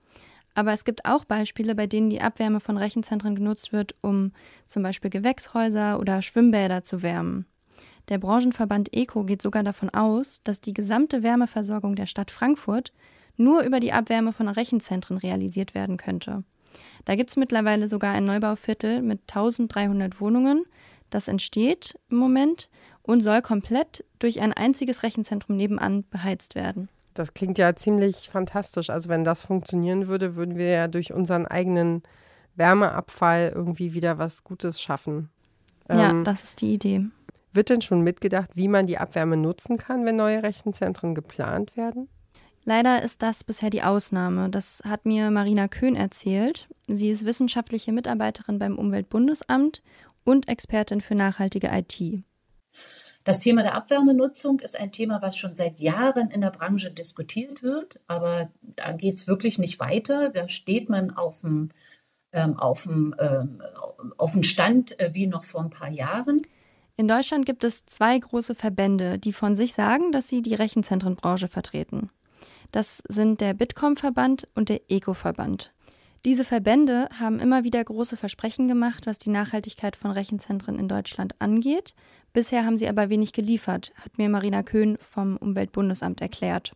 Aber 0.55 0.73
es 0.73 0.83
gibt 0.83 1.05
auch 1.05 1.23
Beispiele, 1.23 1.75
bei 1.75 1.87
denen 1.87 2.09
die 2.09 2.19
Abwärme 2.19 2.59
von 2.59 2.77
Rechenzentren 2.77 3.35
genutzt 3.35 3.71
wird, 3.71 3.95
um 4.01 4.33
zum 4.65 4.83
Beispiel 4.83 5.09
Gewächshäuser 5.09 5.99
oder 5.99 6.21
Schwimmbäder 6.21 6.83
zu 6.83 7.01
wärmen. 7.01 7.45
Der 8.09 8.17
Branchenverband 8.17 8.95
ECO 8.95 9.23
geht 9.23 9.41
sogar 9.41 9.63
davon 9.63 9.89
aus, 9.89 10.41
dass 10.43 10.61
die 10.61 10.73
gesamte 10.73 11.23
Wärmeversorgung 11.23 11.95
der 11.95 12.05
Stadt 12.05 12.31
Frankfurt 12.31 12.93
nur 13.35 13.63
über 13.63 13.79
die 13.79 13.91
Abwärme 13.91 14.33
von 14.33 14.47
Rechenzentren 14.47 15.17
realisiert 15.17 15.75
werden 15.75 15.97
könnte. 15.97 16.43
Da 17.05 17.15
gibt 17.15 17.29
es 17.29 17.35
mittlerweile 17.35 17.87
sogar 17.87 18.13
ein 18.13 18.25
Neubauviertel 18.25 19.01
mit 19.01 19.21
1300 19.27 20.19
Wohnungen. 20.19 20.65
Das 21.09 21.27
entsteht 21.27 21.97
im 22.09 22.17
Moment 22.17 22.69
und 23.03 23.21
soll 23.21 23.41
komplett 23.41 24.03
durch 24.19 24.41
ein 24.41 24.53
einziges 24.53 25.03
Rechenzentrum 25.03 25.55
nebenan 25.55 26.03
beheizt 26.09 26.55
werden. 26.55 26.89
Das 27.13 27.33
klingt 27.33 27.57
ja 27.57 27.75
ziemlich 27.75 28.29
fantastisch. 28.29 28.89
Also 28.89 29.09
wenn 29.09 29.23
das 29.23 29.41
funktionieren 29.41 30.07
würde, 30.07 30.35
würden 30.35 30.55
wir 30.55 30.67
ja 30.67 30.87
durch 30.87 31.13
unseren 31.13 31.45
eigenen 31.45 32.03
Wärmeabfall 32.55 33.51
irgendwie 33.55 33.93
wieder 33.93 34.17
was 34.17 34.43
Gutes 34.43 34.81
schaffen. 34.81 35.29
Ja, 35.89 36.11
ähm, 36.11 36.23
das 36.23 36.43
ist 36.43 36.61
die 36.61 36.73
Idee. 36.73 37.05
Wird 37.57 37.71
denn 37.71 37.81
schon 37.81 38.01
mitgedacht, 38.01 38.51
wie 38.53 38.67
man 38.67 38.85
die 38.85 38.99
Abwärme 38.99 39.35
nutzen 39.35 39.77
kann, 39.79 40.05
wenn 40.05 40.15
neue 40.15 40.43
Rechenzentren 40.43 41.15
geplant 41.15 41.75
werden? 41.75 42.07
Leider 42.65 43.01
ist 43.01 43.23
das 43.23 43.43
bisher 43.43 43.71
die 43.71 43.81
Ausnahme. 43.81 44.51
Das 44.51 44.83
hat 44.85 45.07
mir 45.07 45.31
Marina 45.31 45.67
Köhn 45.67 45.95
erzählt. 45.95 46.69
Sie 46.87 47.09
ist 47.09 47.25
wissenschaftliche 47.25 47.91
Mitarbeiterin 47.91 48.59
beim 48.59 48.77
Umweltbundesamt 48.77 49.81
und 50.23 50.47
Expertin 50.47 51.01
für 51.01 51.15
nachhaltige 51.15 51.71
IT. 51.73 52.21
Das 53.23 53.39
Thema 53.39 53.63
der 53.63 53.73
Abwärmenutzung 53.73 54.59
ist 54.59 54.79
ein 54.79 54.91
Thema, 54.91 55.23
was 55.23 55.35
schon 55.35 55.55
seit 55.55 55.79
Jahren 55.79 56.29
in 56.29 56.41
der 56.41 56.51
Branche 56.51 56.91
diskutiert 56.91 57.63
wird, 57.63 57.99
aber 58.05 58.51
da 58.61 58.91
geht 58.91 59.15
es 59.15 59.27
wirklich 59.27 59.57
nicht 59.57 59.79
weiter. 59.79 60.29
Da 60.29 60.47
steht 60.47 60.89
man 60.89 61.09
auf 61.09 61.41
dem, 61.41 61.69
ähm, 62.33 62.59
auf 62.59 62.83
dem, 62.83 63.15
ähm, 63.17 63.63
auf 64.19 64.33
dem 64.33 64.43
Stand 64.43 64.99
äh, 64.99 65.15
wie 65.15 65.25
noch 65.25 65.43
vor 65.43 65.61
ein 65.63 65.71
paar 65.71 65.89
Jahren. 65.89 66.39
In 66.99 67.07
Deutschland 67.07 67.45
gibt 67.45 67.63
es 67.63 67.85
zwei 67.85 68.17
große 68.17 68.55
Verbände, 68.55 69.19
die 69.19 69.31
von 69.31 69.55
sich 69.55 69.75
sagen, 69.75 70.11
dass 70.11 70.29
sie 70.29 70.41
die 70.41 70.55
Rechenzentrenbranche 70.55 71.47
vertreten. 71.47 72.09
Das 72.71 73.03
sind 73.07 73.39
der 73.39 73.53
Bitkom-Verband 73.53 74.47
und 74.55 74.69
der 74.69 74.81
Eco-Verband. 74.89 75.71
Diese 76.25 76.43
Verbände 76.43 77.07
haben 77.19 77.39
immer 77.39 77.63
wieder 77.63 77.83
große 77.83 78.17
Versprechen 78.17 78.67
gemacht, 78.67 79.05
was 79.05 79.19
die 79.19 79.29
Nachhaltigkeit 79.29 79.95
von 79.95 80.09
Rechenzentren 80.09 80.79
in 80.79 80.87
Deutschland 80.87 81.35
angeht. 81.39 81.93
Bisher 82.33 82.65
haben 82.65 82.77
sie 82.77 82.89
aber 82.89 83.09
wenig 83.09 83.31
geliefert, 83.31 83.93
hat 83.97 84.17
mir 84.17 84.27
Marina 84.27 84.63
Köhn 84.63 84.97
vom 84.97 85.37
Umweltbundesamt 85.37 86.19
erklärt. 86.19 86.71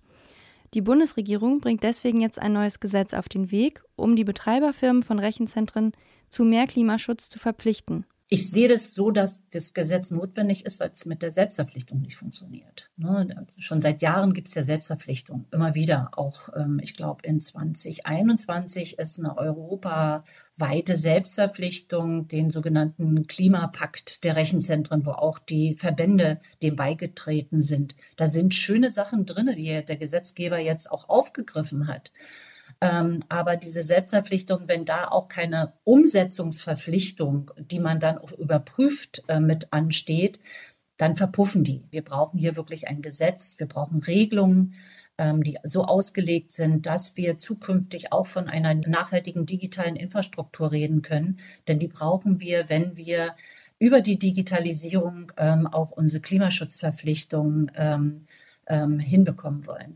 Die 0.75 0.81
Bundesregierung 0.81 1.61
bringt 1.61 1.81
deswegen 1.81 2.21
jetzt 2.21 2.37
ein 2.37 2.53
neues 2.53 2.79
Gesetz 2.79 3.15
auf 3.15 3.27
den 3.27 3.49
Weg, 3.49 3.81
um 3.95 4.15
die 4.15 4.23
Betreiberfirmen 4.23 5.01
von 5.01 5.17
Rechenzentren 5.17 5.93
zu 6.29 6.43
mehr 6.45 6.67
Klimaschutz 6.67 7.27
zu 7.27 7.39
verpflichten 7.39 8.05
ich 8.33 8.49
sehe 8.49 8.69
das 8.69 8.95
so, 8.95 9.11
dass 9.11 9.43
das 9.49 9.73
Gesetz 9.73 10.09
notwendig 10.09 10.65
ist, 10.65 10.79
weil 10.79 10.91
es 10.93 11.05
mit 11.05 11.21
der 11.21 11.31
Selbstverpflichtung 11.31 11.99
nicht 11.99 12.15
funktioniert. 12.15 12.89
Ne? 12.95 13.27
Also 13.35 13.59
schon 13.59 13.81
seit 13.81 14.01
Jahren 14.01 14.31
gibt 14.31 14.47
es 14.47 14.55
ja 14.55 14.63
Selbstverpflichtung, 14.63 15.47
immer 15.51 15.75
wieder. 15.75 16.11
Auch, 16.15 16.47
ähm, 16.55 16.79
ich 16.81 16.93
glaube, 16.93 17.27
in 17.27 17.41
2021 17.41 18.97
ist 18.99 19.19
eine 19.19 19.37
europaweite 19.37 20.95
Selbstverpflichtung, 20.95 22.29
den 22.29 22.51
sogenannten 22.51 23.27
Klimapakt 23.27 24.23
der 24.23 24.37
Rechenzentren, 24.37 25.05
wo 25.05 25.11
auch 25.11 25.37
die 25.37 25.75
Verbände 25.75 26.39
dem 26.61 26.77
beigetreten 26.77 27.61
sind. 27.61 27.97
Da 28.15 28.29
sind 28.29 28.53
schöne 28.53 28.89
Sachen 28.89 29.25
drin, 29.25 29.53
die 29.57 29.83
der 29.83 29.97
Gesetzgeber 29.97 30.57
jetzt 30.57 30.89
auch 30.89 31.09
aufgegriffen 31.09 31.87
hat. 31.87 32.13
Ähm, 32.79 33.21
aber 33.29 33.57
diese 33.57 33.83
Selbstverpflichtung, 33.83 34.67
wenn 34.67 34.85
da 34.85 35.07
auch 35.07 35.27
keine 35.27 35.73
Umsetzungsverpflichtung, 35.83 37.51
die 37.57 37.79
man 37.79 37.99
dann 37.99 38.17
auch 38.17 38.31
überprüft, 38.31 39.23
äh, 39.27 39.39
mit 39.39 39.73
ansteht, 39.73 40.39
dann 40.97 41.15
verpuffen 41.15 41.63
die. 41.63 41.83
Wir 41.89 42.03
brauchen 42.03 42.37
hier 42.37 42.55
wirklich 42.55 42.87
ein 42.87 43.01
Gesetz, 43.01 43.55
wir 43.57 43.67
brauchen 43.67 44.01
Regelungen, 44.01 44.75
ähm, 45.17 45.43
die 45.43 45.57
so 45.63 45.85
ausgelegt 45.85 46.51
sind, 46.51 46.85
dass 46.85 47.17
wir 47.17 47.37
zukünftig 47.37 48.11
auch 48.11 48.27
von 48.27 48.47
einer 48.47 48.75
nachhaltigen 48.75 49.45
digitalen 49.45 49.95
Infrastruktur 49.95 50.71
reden 50.71 51.01
können. 51.01 51.37
Denn 51.67 51.79
die 51.79 51.87
brauchen 51.87 52.39
wir, 52.39 52.69
wenn 52.69 52.97
wir 52.97 53.35
über 53.79 54.01
die 54.01 54.19
Digitalisierung 54.19 55.31
ähm, 55.37 55.67
auch 55.67 55.91
unsere 55.91 56.21
Klimaschutzverpflichtungen 56.21 57.71
hinbekommen 58.99 59.65
wollen. 59.65 59.95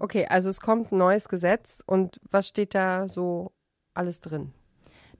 Okay, 0.00 0.26
also 0.28 0.48
es 0.48 0.60
kommt 0.60 0.92
ein 0.92 0.98
neues 0.98 1.28
Gesetz 1.28 1.82
und 1.86 2.20
was 2.30 2.48
steht 2.48 2.74
da 2.74 3.08
so 3.08 3.52
alles 3.94 4.20
drin? 4.20 4.52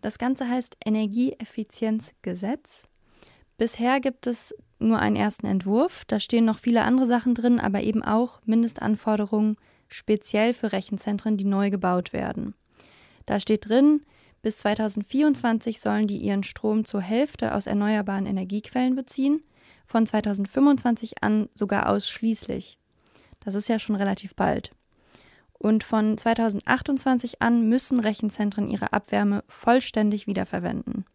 Das 0.01 0.19
Ganze 0.19 0.49
heißt 0.49 0.77
Energieeffizienzgesetz. 0.85 2.87
Bisher 3.57 4.01
gibt 4.01 4.29
es 4.29 4.55
nur 4.79 5.01
einen 5.01 5.17
ersten 5.17 5.47
Entwurf. 5.47 6.05
Da 6.07 6.21
stehen 6.21 6.45
noch 6.45 6.61
viele 6.61 6.83
andere 6.83 7.09
Sachen 7.09 7.35
drin, 7.35 7.59
aber 7.59 7.83
eben 7.83 8.05
auch 8.05 8.41
Mindestanforderungen 8.45 9.57
speziell 9.89 10.53
für 10.53 10.71
Rechenzentren, 10.71 11.37
die 11.37 11.45
neu 11.45 11.71
gebaut 11.71 12.13
werden. 12.13 12.55
Da 13.27 13.41
steht 13.41 13.69
drin, 13.69 14.03
bis 14.43 14.59
2024 14.59 15.81
sollen 15.81 16.07
die 16.07 16.19
ihren 16.19 16.45
Strom 16.45 16.85
zur 16.85 17.01
Hälfte 17.01 17.55
aus 17.55 17.67
erneuerbaren 17.67 18.27
Energiequellen 18.27 18.95
beziehen, 18.95 19.43
von 19.87 20.07
2025 20.07 21.23
an 21.23 21.49
sogar 21.53 21.89
ausschließlich. 21.89 22.79
Das 23.49 23.55
ist 23.55 23.69
ja 23.71 23.79
schon 23.79 23.97
relativ 23.97 24.35
bald. 24.35 24.73
Und 25.55 25.83
von 25.83 26.19
2028 26.19 27.41
an 27.41 27.67
müssen 27.67 27.99
Rechenzentren 27.99 28.69
ihre 28.69 28.93
Abwärme 28.93 29.43
vollständig 29.49 30.27
wiederverwenden. 30.27 31.07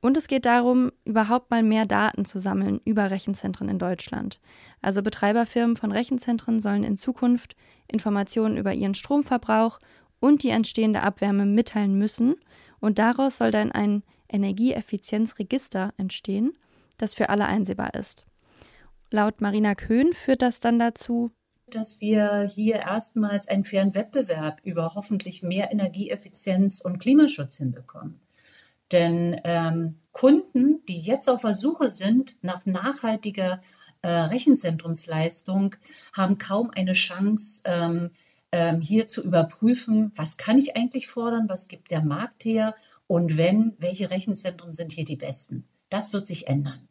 Und 0.00 0.16
es 0.16 0.26
geht 0.26 0.46
darum, 0.46 0.90
überhaupt 1.04 1.52
mal 1.52 1.62
mehr 1.62 1.86
Daten 1.86 2.24
zu 2.24 2.40
sammeln 2.40 2.80
über 2.84 3.12
Rechenzentren 3.12 3.68
in 3.68 3.78
Deutschland. 3.78 4.40
Also 4.82 5.00
Betreiberfirmen 5.00 5.76
von 5.76 5.92
Rechenzentren 5.92 6.58
sollen 6.58 6.82
in 6.82 6.96
Zukunft 6.96 7.54
Informationen 7.86 8.56
über 8.56 8.74
ihren 8.74 8.96
Stromverbrauch 8.96 9.78
und 10.18 10.42
die 10.42 10.50
entstehende 10.50 11.04
Abwärme 11.04 11.46
mitteilen 11.46 11.96
müssen. 11.96 12.34
Und 12.80 12.98
daraus 12.98 13.36
soll 13.36 13.52
dann 13.52 13.70
ein 13.70 14.02
Energieeffizienzregister 14.28 15.94
entstehen, 15.98 16.58
das 16.98 17.14
für 17.14 17.28
alle 17.28 17.46
einsehbar 17.46 17.94
ist. 17.94 18.26
Laut 19.12 19.40
Marina 19.40 19.76
Köhn 19.76 20.12
führt 20.12 20.42
das 20.42 20.58
dann 20.58 20.80
dazu, 20.80 21.30
dass 21.66 22.00
wir 22.00 22.48
hier 22.52 22.76
erstmals 22.76 23.48
einen 23.48 23.64
fairen 23.64 23.94
Wettbewerb 23.94 24.60
über 24.64 24.94
hoffentlich 24.94 25.42
mehr 25.42 25.72
Energieeffizienz 25.72 26.80
und 26.80 26.98
Klimaschutz 26.98 27.56
hinbekommen. 27.58 28.20
Denn 28.92 29.40
ähm, 29.44 29.96
Kunden, 30.12 30.84
die 30.86 30.98
jetzt 30.98 31.28
auf 31.28 31.42
der 31.42 31.54
Suche 31.54 31.88
sind 31.88 32.38
nach 32.42 32.66
nachhaltiger 32.66 33.60
äh, 34.02 34.08
Rechenzentrumsleistung, 34.08 35.74
haben 36.14 36.38
kaum 36.38 36.70
eine 36.70 36.92
Chance, 36.92 37.62
ähm, 37.64 38.10
ähm, 38.52 38.80
hier 38.80 39.06
zu 39.06 39.24
überprüfen, 39.24 40.12
was 40.14 40.36
kann 40.36 40.58
ich 40.58 40.76
eigentlich 40.76 41.08
fordern, 41.08 41.48
was 41.48 41.66
gibt 41.66 41.90
der 41.90 42.02
Markt 42.02 42.44
her 42.44 42.76
und 43.06 43.36
wenn, 43.36 43.74
welche 43.78 44.10
Rechenzentren 44.10 44.72
sind 44.72 44.92
hier 44.92 45.04
die 45.04 45.16
besten. 45.16 45.66
Das 45.88 46.12
wird 46.12 46.26
sich 46.26 46.46
ändern. 46.46 46.88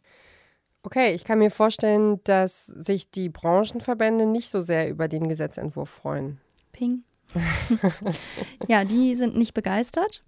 Okay, 0.83 1.13
ich 1.13 1.23
kann 1.23 1.39
mir 1.39 1.49
vorstellen, 1.49 2.19
dass 2.25 2.65
sich 2.65 3.09
die 3.09 3.29
Branchenverbände 3.29 4.25
nicht 4.25 4.49
so 4.49 4.61
sehr 4.61 4.89
über 4.89 5.07
den 5.07 5.29
Gesetzentwurf 5.29 5.89
freuen. 5.89 6.39
Ping. 6.73 7.03
ja, 8.67 8.83
die 8.83 9.15
sind 9.15 9.37
nicht 9.37 9.53
begeistert. 9.53 10.23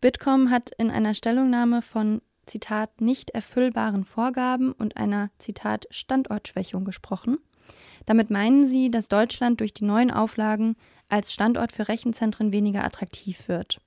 Bitkom 0.00 0.50
hat 0.50 0.70
in 0.78 0.90
einer 0.90 1.14
Stellungnahme 1.14 1.80
von 1.80 2.22
Zitat 2.46 3.00
nicht 3.00 3.30
erfüllbaren 3.30 4.04
Vorgaben 4.04 4.72
und 4.72 4.96
einer 4.96 5.30
Zitat 5.38 5.86
Standortschwächung 5.90 6.84
gesprochen. 6.84 7.38
Damit 8.06 8.30
meinen 8.30 8.66
sie, 8.66 8.90
dass 8.90 9.08
Deutschland 9.08 9.60
durch 9.60 9.72
die 9.72 9.84
neuen 9.84 10.10
Auflagen 10.10 10.74
als 11.08 11.32
Standort 11.32 11.70
für 11.70 11.86
Rechenzentren 11.86 12.52
weniger 12.52 12.84
attraktiv 12.84 13.46
wird. 13.46 13.78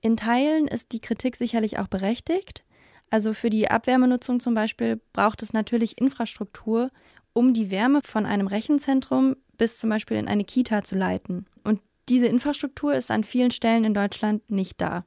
In 0.00 0.16
Teilen 0.16 0.66
ist 0.66 0.92
die 0.92 1.00
Kritik 1.00 1.36
sicherlich 1.36 1.78
auch 1.78 1.86
berechtigt. 1.86 2.64
Also 3.10 3.34
für 3.34 3.50
die 3.50 3.70
Abwärmenutzung 3.70 4.40
zum 4.40 4.54
Beispiel 4.54 5.00
braucht 5.12 5.42
es 5.42 5.52
natürlich 5.52 6.00
Infrastruktur, 6.00 6.90
um 7.32 7.52
die 7.52 7.70
Wärme 7.70 8.00
von 8.02 8.24
einem 8.24 8.46
Rechenzentrum 8.46 9.36
bis 9.58 9.78
zum 9.78 9.90
Beispiel 9.90 10.16
in 10.16 10.28
eine 10.28 10.44
Kita 10.44 10.84
zu 10.84 10.96
leiten. 10.96 11.46
Und 11.64 11.80
diese 12.08 12.26
Infrastruktur 12.26 12.94
ist 12.94 13.10
an 13.10 13.24
vielen 13.24 13.50
Stellen 13.50 13.84
in 13.84 13.94
Deutschland 13.94 14.50
nicht 14.50 14.80
da. 14.80 15.04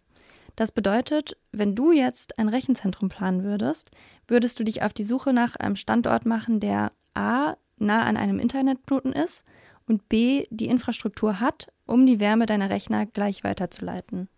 Das 0.55 0.71
bedeutet, 0.71 1.35
wenn 1.51 1.75
du 1.75 1.91
jetzt 1.91 2.37
ein 2.37 2.47
Rechenzentrum 2.47 3.09
planen 3.09 3.43
würdest, 3.43 3.89
würdest 4.27 4.59
du 4.59 4.63
dich 4.63 4.83
auf 4.83 4.93
die 4.93 5.03
Suche 5.03 5.33
nach 5.33 5.55
einem 5.55 5.75
Standort 5.75 6.25
machen, 6.25 6.59
der 6.59 6.91
a. 7.15 7.55
nah 7.77 8.03
an 8.03 8.17
einem 8.17 8.39
Internetknoten 8.39 9.13
ist 9.13 9.45
und 9.87 10.07
b. 10.09 10.45
die 10.51 10.67
Infrastruktur 10.67 11.39
hat, 11.39 11.67
um 11.85 12.05
die 12.05 12.19
Wärme 12.19 12.45
deiner 12.45 12.69
Rechner 12.69 13.05
gleich 13.05 13.43
weiterzuleiten. 13.43 14.29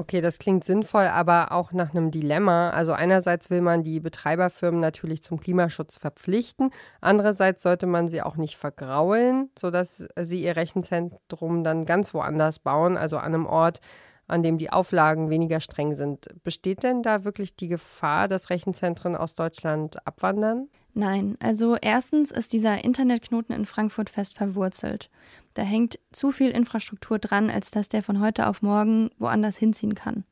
Okay, 0.00 0.22
das 0.22 0.38
klingt 0.38 0.64
sinnvoll, 0.64 1.08
aber 1.08 1.52
auch 1.52 1.72
nach 1.72 1.90
einem 1.90 2.10
Dilemma. 2.10 2.70
Also 2.70 2.94
einerseits 2.94 3.50
will 3.50 3.60
man 3.60 3.82
die 3.82 4.00
Betreiberfirmen 4.00 4.80
natürlich 4.80 5.22
zum 5.22 5.38
Klimaschutz 5.38 5.98
verpflichten, 5.98 6.70
andererseits 7.02 7.62
sollte 7.62 7.86
man 7.86 8.08
sie 8.08 8.22
auch 8.22 8.36
nicht 8.36 8.56
vergraulen, 8.56 9.50
sodass 9.58 10.08
sie 10.18 10.42
ihr 10.42 10.56
Rechenzentrum 10.56 11.64
dann 11.64 11.84
ganz 11.84 12.14
woanders 12.14 12.60
bauen, 12.60 12.96
also 12.96 13.18
an 13.18 13.34
einem 13.34 13.44
Ort, 13.44 13.80
an 14.26 14.42
dem 14.42 14.56
die 14.56 14.72
Auflagen 14.72 15.28
weniger 15.28 15.60
streng 15.60 15.94
sind. 15.94 16.28
Besteht 16.44 16.82
denn 16.82 17.02
da 17.02 17.24
wirklich 17.24 17.54
die 17.56 17.68
Gefahr, 17.68 18.26
dass 18.26 18.48
Rechenzentren 18.48 19.14
aus 19.14 19.34
Deutschland 19.34 20.06
abwandern? 20.06 20.70
Nein, 20.94 21.36
also 21.40 21.76
erstens 21.80 22.30
ist 22.30 22.52
dieser 22.52 22.84
Internetknoten 22.84 23.54
in 23.54 23.66
Frankfurt 23.66 24.10
fest 24.10 24.36
verwurzelt. 24.36 25.10
Da 25.54 25.62
hängt 25.62 25.98
zu 26.12 26.32
viel 26.32 26.50
Infrastruktur 26.50 27.18
dran, 27.18 27.50
als 27.50 27.70
dass 27.70 27.88
der 27.88 28.02
von 28.02 28.20
heute 28.20 28.46
auf 28.46 28.62
morgen 28.62 29.10
woanders 29.18 29.56
hinziehen 29.56 29.94
kann. 29.94 30.24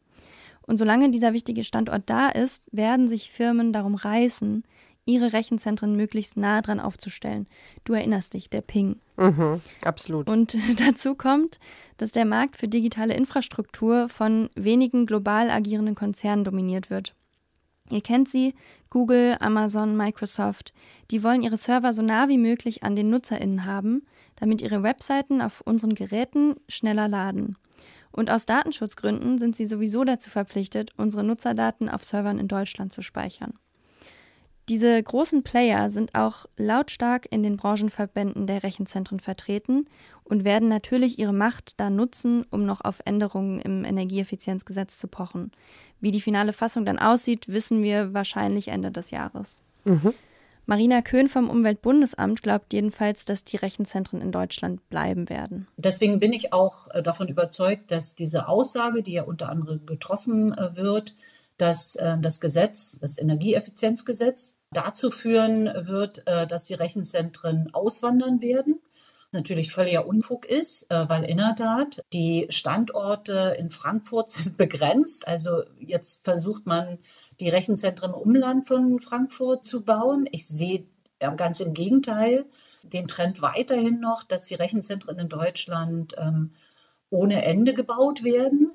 Und 0.63 0.77
solange 0.77 1.11
dieser 1.11 1.33
wichtige 1.33 1.65
Standort 1.65 2.03
da 2.07 2.29
ist, 2.29 2.63
werden 2.73 3.09
sich 3.09 3.31
Firmen 3.31 3.73
darum 3.73 3.95
reißen, 3.95 4.65
ihre 5.07 5.33
Rechenzentren 5.33 5.97
möglichst 5.97 6.37
nah 6.37 6.61
dran 6.61 6.81
aufzustellen. 6.81 7.47
Du 7.85 7.95
erinnerst 7.95 8.35
dich, 8.35 8.51
der 8.51 8.61
Ping. 8.61 9.01
Mhm, 9.17 9.63
absolut. 9.83 10.29
Und 10.29 10.57
dazu 10.81 11.15
kommt, 11.15 11.59
dass 11.97 12.13
der 12.13 12.27
Markt 12.27 12.57
für 12.57 12.69
digitale 12.69 13.15
Infrastruktur 13.15 14.09
von 14.11 14.51
wenigen 14.55 15.07
global 15.07 15.51
agierenden 15.51 15.95
Konzernen 15.95 16.45
dominiert 16.45 16.91
wird. 16.91 17.15
Ihr 17.91 18.01
kennt 18.03 18.29
sie, 18.29 18.55
Google, 18.91 19.37
Amazon, 19.41 19.97
Microsoft. 19.97 20.73
Die 21.11 21.23
wollen 21.23 21.43
ihre 21.43 21.57
Server 21.57 21.93
so 21.93 22.03
nah 22.03 22.29
wie 22.29 22.39
möglich 22.39 22.83
an 22.83 22.97
den 22.97 23.11
NutzerInnen 23.11 23.65
haben, 23.65 24.07
damit 24.37 24.63
ihre 24.63 24.83
Webseiten 24.83 25.41
auf 25.41 25.61
unseren 25.63 25.95
Geräten 25.95 26.57
schneller 26.69 27.09
laden. 27.09 27.57
Und 28.11 28.31
aus 28.31 28.47
Datenschutzgründen 28.47 29.39
sind 29.39 29.57
sie 29.57 29.67
sowieso 29.67 30.05
dazu 30.05 30.31
verpflichtet, 30.31 30.93
unsere 30.97 31.25
Nutzerdaten 31.25 31.89
auf 31.89 32.05
Servern 32.05 32.39
in 32.39 32.49
Deutschland 32.49 32.93
zu 32.93 33.03
speichern. 33.03 33.55
Diese 34.69 35.03
großen 35.03 35.45
Player 35.45 35.89
sind 35.89 36.15
auch 36.15 36.45
lautstark 36.59 37.27
in 37.31 37.43
den 37.43 37.57
Branchenverbänden 37.57 38.47
der 38.47 38.63
Rechenzentren 38.63 39.19
vertreten 39.19 39.87
und 40.25 40.45
werden 40.45 40.69
natürlich 40.69 41.19
ihre 41.19 41.33
Macht 41.33 41.81
da 41.81 41.89
nutzen, 41.89 42.45
um 42.51 42.67
noch 42.67 42.83
auf 42.83 43.01
Änderungen 43.07 43.61
im 43.61 43.85
Energieeffizienzgesetz 43.85 44.99
zu 44.99 45.09
pochen. 45.09 45.53
Wie 46.01 46.11
die 46.11 46.21
finale 46.21 46.53
Fassung 46.53 46.85
dann 46.85 46.99
aussieht, 46.99 47.49
wissen 47.49 47.83
wir 47.83 48.13
wahrscheinlich 48.13 48.69
Ende 48.69 48.91
des 48.91 49.11
Jahres. 49.11 49.63
Mhm. 49.85 50.13
Marina 50.67 51.01
Köhn 51.01 51.31
vom 51.31 51.49
Umweltbundesamt 51.49 52.43
glaubt 52.43 52.75
jedenfalls, 52.75 53.25
dass 53.25 53.43
die 53.43 53.57
Rechenzentren 53.57 54.21
in 54.21 54.33
Deutschland 54.33 54.87
bleiben 54.91 55.31
werden. 55.31 55.67
Deswegen 55.79 56.21
bin 56.21 56.35
ich 56.35 56.53
auch 56.53 56.89
äh, 56.91 57.03
davon 57.03 57.29
überzeugt, 57.29 57.91
dass 57.91 58.15
diese 58.15 58.49
Aussage, 58.49 59.03
die 59.03 59.13
ja 59.13 59.23
unter 59.23 59.49
anderem 59.49 59.87
getroffen 59.87 60.53
äh, 60.53 60.77
wird, 60.77 61.15
dass 61.57 61.97
äh, 61.97 62.19
das 62.21 62.39
Gesetz, 62.39 62.99
das 63.01 63.17
Energieeffizienzgesetz, 63.17 64.58
dazu 64.73 65.11
führen 65.11 65.67
wird, 65.87 66.27
dass 66.27 66.65
die 66.65 66.75
Rechenzentren 66.75 67.73
auswandern 67.73 68.43
werden 68.43 68.81
natürlich 69.33 69.73
völliger 69.73 70.07
Unfug 70.07 70.47
ist, 70.47 70.91
äh, 70.91 71.09
weil 71.09 71.25
in 71.25 71.39
der 71.39 71.55
Tat 71.55 72.03
die 72.13 72.47
Standorte 72.51 73.57
in 73.59 73.71
Frankfurt 73.71 74.31
sind 74.31 74.57
begrenzt. 74.57 75.29
Also 75.29 75.63
jetzt 75.79 76.25
versucht 76.25 76.67
man, 76.67 76.99
die 77.41 77.49
Rechenzentren 77.49 78.13
im 78.13 78.21
Umland 78.21 78.67
von 78.67 79.01
Frankfurt 79.01 79.65
zu 79.65 79.85
bauen. 79.85 80.29
Ich 80.33 80.47
sehe 80.47 80.87
ganz 81.37 81.61
im 81.61 81.75
Gegenteil 81.75 82.47
den 82.83 83.09
Trend 83.09 83.43
weiterhin 83.43 84.01
noch, 84.01 84.23
dass 84.23 84.47
die 84.47 84.55
Rechenzentren 84.55 85.19
in 85.19 85.29
Deutschland 85.29 86.15
ähm, 86.17 86.53
ohne 87.11 87.45
Ende 87.45 87.75
gebaut 87.75 88.23
werden. 88.23 88.73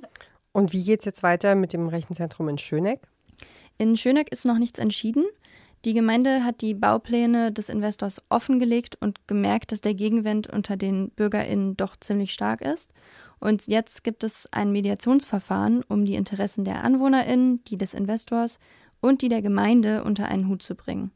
Und 0.51 0.73
wie 0.73 0.84
geht 0.84 0.99
es 0.99 1.06
jetzt 1.06 1.23
weiter 1.23 1.56
mit 1.56 1.73
dem 1.73 1.88
Rechenzentrum 1.88 2.49
in 2.49 2.58
Schöneck? 2.58 3.08
In 3.77 3.97
Schöneck 3.97 4.32
ist 4.32 4.45
noch 4.45 4.60
nichts 4.60 4.77
entschieden. 4.77 5.25
Die 5.86 5.93
Gemeinde 5.93 6.46
hat 6.46 6.62
die 6.62 6.74
Baupläne 6.74 7.52
des 7.52 7.67
Investors 7.67 8.22
offengelegt 8.30 8.98
und 9.02 9.28
gemerkt, 9.28 9.74
dass 9.74 9.82
der 9.82 9.93
Gegenwind 9.93 10.48
unter 10.48 10.78
den 10.78 11.10
BürgerInnen 11.10 11.76
doch 11.76 11.98
ziemlich 11.98 12.32
stark 12.32 12.62
ist. 12.62 12.93
Und 13.39 13.67
jetzt 13.67 14.06
gibt 14.06 14.24
es 14.24 14.48
ein 14.54 14.72
Mediationsverfahren, 14.72 15.84
um 15.89 16.06
die 16.06 16.15
Interessen 16.15 16.63
der 16.63 16.86
AnwohnerInnen, 16.86 17.65
die 17.65 17.78
des 17.78 17.93
Investors 17.93 18.60
und 19.02 19.22
die 19.22 19.28
der 19.28 19.41
Gemeinde 19.41 20.06
unter 20.06 20.30
einen 20.30 20.48
Hut 20.48 20.63
zu 20.63 20.76
bringen. 20.76 21.12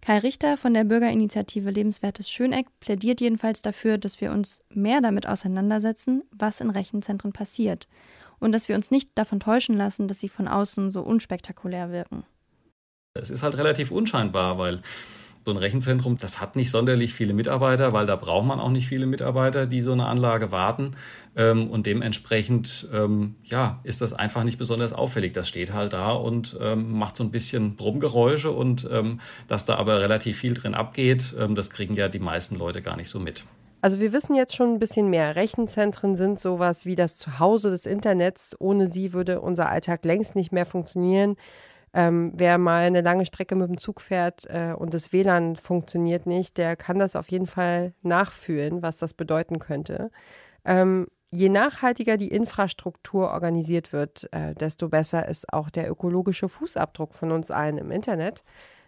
Kai 0.00 0.18
Richter 0.18 0.56
von 0.56 0.74
der 0.74 0.84
Bürgerinitiative 0.84 1.70
Lebenswertes 1.70 2.30
Schöneck 2.30 2.66
plädiert 2.78 3.20
jedenfalls 3.20 3.62
dafür, 3.62 3.98
dass 3.98 4.20
wir 4.20 4.30
uns 4.30 4.62
mehr 4.68 5.00
damit 5.00 5.26
auseinandersetzen, 5.26 6.22
was 6.30 6.60
in 6.60 6.70
Rechenzentren 6.70 7.32
passiert 7.32 7.88
und 8.38 8.52
dass 8.52 8.68
wir 8.68 8.76
uns 8.76 8.92
nicht 8.92 9.08
davon 9.16 9.40
täuschen 9.40 9.76
lassen, 9.76 10.06
dass 10.06 10.20
sie 10.20 10.28
von 10.28 10.46
außen 10.46 10.90
so 10.90 11.02
unspektakulär 11.02 11.90
wirken. 11.90 12.24
Es 13.16 13.30
ist 13.30 13.44
halt 13.44 13.56
relativ 13.56 13.92
unscheinbar, 13.92 14.58
weil 14.58 14.80
so 15.44 15.52
ein 15.52 15.56
Rechenzentrum, 15.56 16.16
das 16.16 16.40
hat 16.40 16.56
nicht 16.56 16.72
sonderlich 16.72 17.14
viele 17.14 17.32
Mitarbeiter, 17.32 17.92
weil 17.92 18.06
da 18.06 18.16
braucht 18.16 18.44
man 18.44 18.58
auch 18.58 18.70
nicht 18.70 18.88
viele 18.88 19.06
Mitarbeiter, 19.06 19.66
die 19.66 19.82
so 19.82 19.92
eine 19.92 20.06
Anlage 20.06 20.50
warten. 20.50 20.96
Ähm, 21.36 21.70
und 21.70 21.86
dementsprechend, 21.86 22.88
ähm, 22.92 23.36
ja, 23.44 23.78
ist 23.84 24.00
das 24.00 24.14
einfach 24.14 24.42
nicht 24.42 24.58
besonders 24.58 24.92
auffällig. 24.92 25.32
Das 25.32 25.48
steht 25.48 25.72
halt 25.72 25.92
da 25.92 26.10
und 26.10 26.58
ähm, 26.60 26.98
macht 26.98 27.16
so 27.16 27.22
ein 27.22 27.30
bisschen 27.30 27.76
Brummgeräusche 27.76 28.50
und 28.50 28.90
dass 29.46 29.64
da 29.64 29.76
aber 29.76 30.00
relativ 30.00 30.38
viel 30.38 30.54
drin 30.54 30.74
abgeht, 30.74 31.36
das 31.50 31.70
kriegen 31.70 31.94
ja 31.94 32.08
die 32.08 32.18
meisten 32.18 32.56
Leute 32.56 32.82
gar 32.82 32.96
nicht 32.96 33.08
so 33.08 33.20
mit. 33.20 33.44
Also 33.80 34.00
wir 34.00 34.12
wissen 34.12 34.34
jetzt 34.34 34.56
schon 34.56 34.72
ein 34.72 34.78
bisschen 34.80 35.08
mehr. 35.08 35.36
Rechenzentren 35.36 36.16
sind 36.16 36.40
sowas 36.40 36.84
wie 36.84 36.96
das 36.96 37.16
Zuhause 37.16 37.70
des 37.70 37.86
Internets. 37.86 38.56
Ohne 38.58 38.90
sie 38.90 39.12
würde 39.12 39.40
unser 39.40 39.68
Alltag 39.68 40.04
längst 40.04 40.34
nicht 40.34 40.50
mehr 40.50 40.66
funktionieren. 40.66 41.36
Ähm, 41.96 42.32
wer 42.34 42.58
mal 42.58 42.82
eine 42.82 43.02
lange 43.02 43.24
Strecke 43.24 43.54
mit 43.54 43.68
dem 43.68 43.78
Zug 43.78 44.00
fährt 44.00 44.46
äh, 44.50 44.74
und 44.76 44.94
das 44.94 45.12
WLAN 45.12 45.54
funktioniert 45.54 46.26
nicht, 46.26 46.58
der 46.58 46.74
kann 46.74 46.98
das 46.98 47.14
auf 47.14 47.30
jeden 47.30 47.46
Fall 47.46 47.94
nachfühlen, 48.02 48.82
was 48.82 48.98
das 48.98 49.14
bedeuten 49.14 49.60
könnte. 49.60 50.10
Ähm, 50.64 51.06
je 51.30 51.48
nachhaltiger 51.48 52.16
die 52.16 52.32
Infrastruktur 52.32 53.30
organisiert 53.30 53.92
wird, 53.92 54.28
äh, 54.32 54.54
desto 54.54 54.88
besser 54.88 55.28
ist 55.28 55.52
auch 55.52 55.70
der 55.70 55.88
ökologische 55.88 56.48
Fußabdruck 56.48 57.14
von 57.14 57.30
uns 57.30 57.52
allen 57.52 57.78
im 57.78 57.92
Internet. 57.92 58.42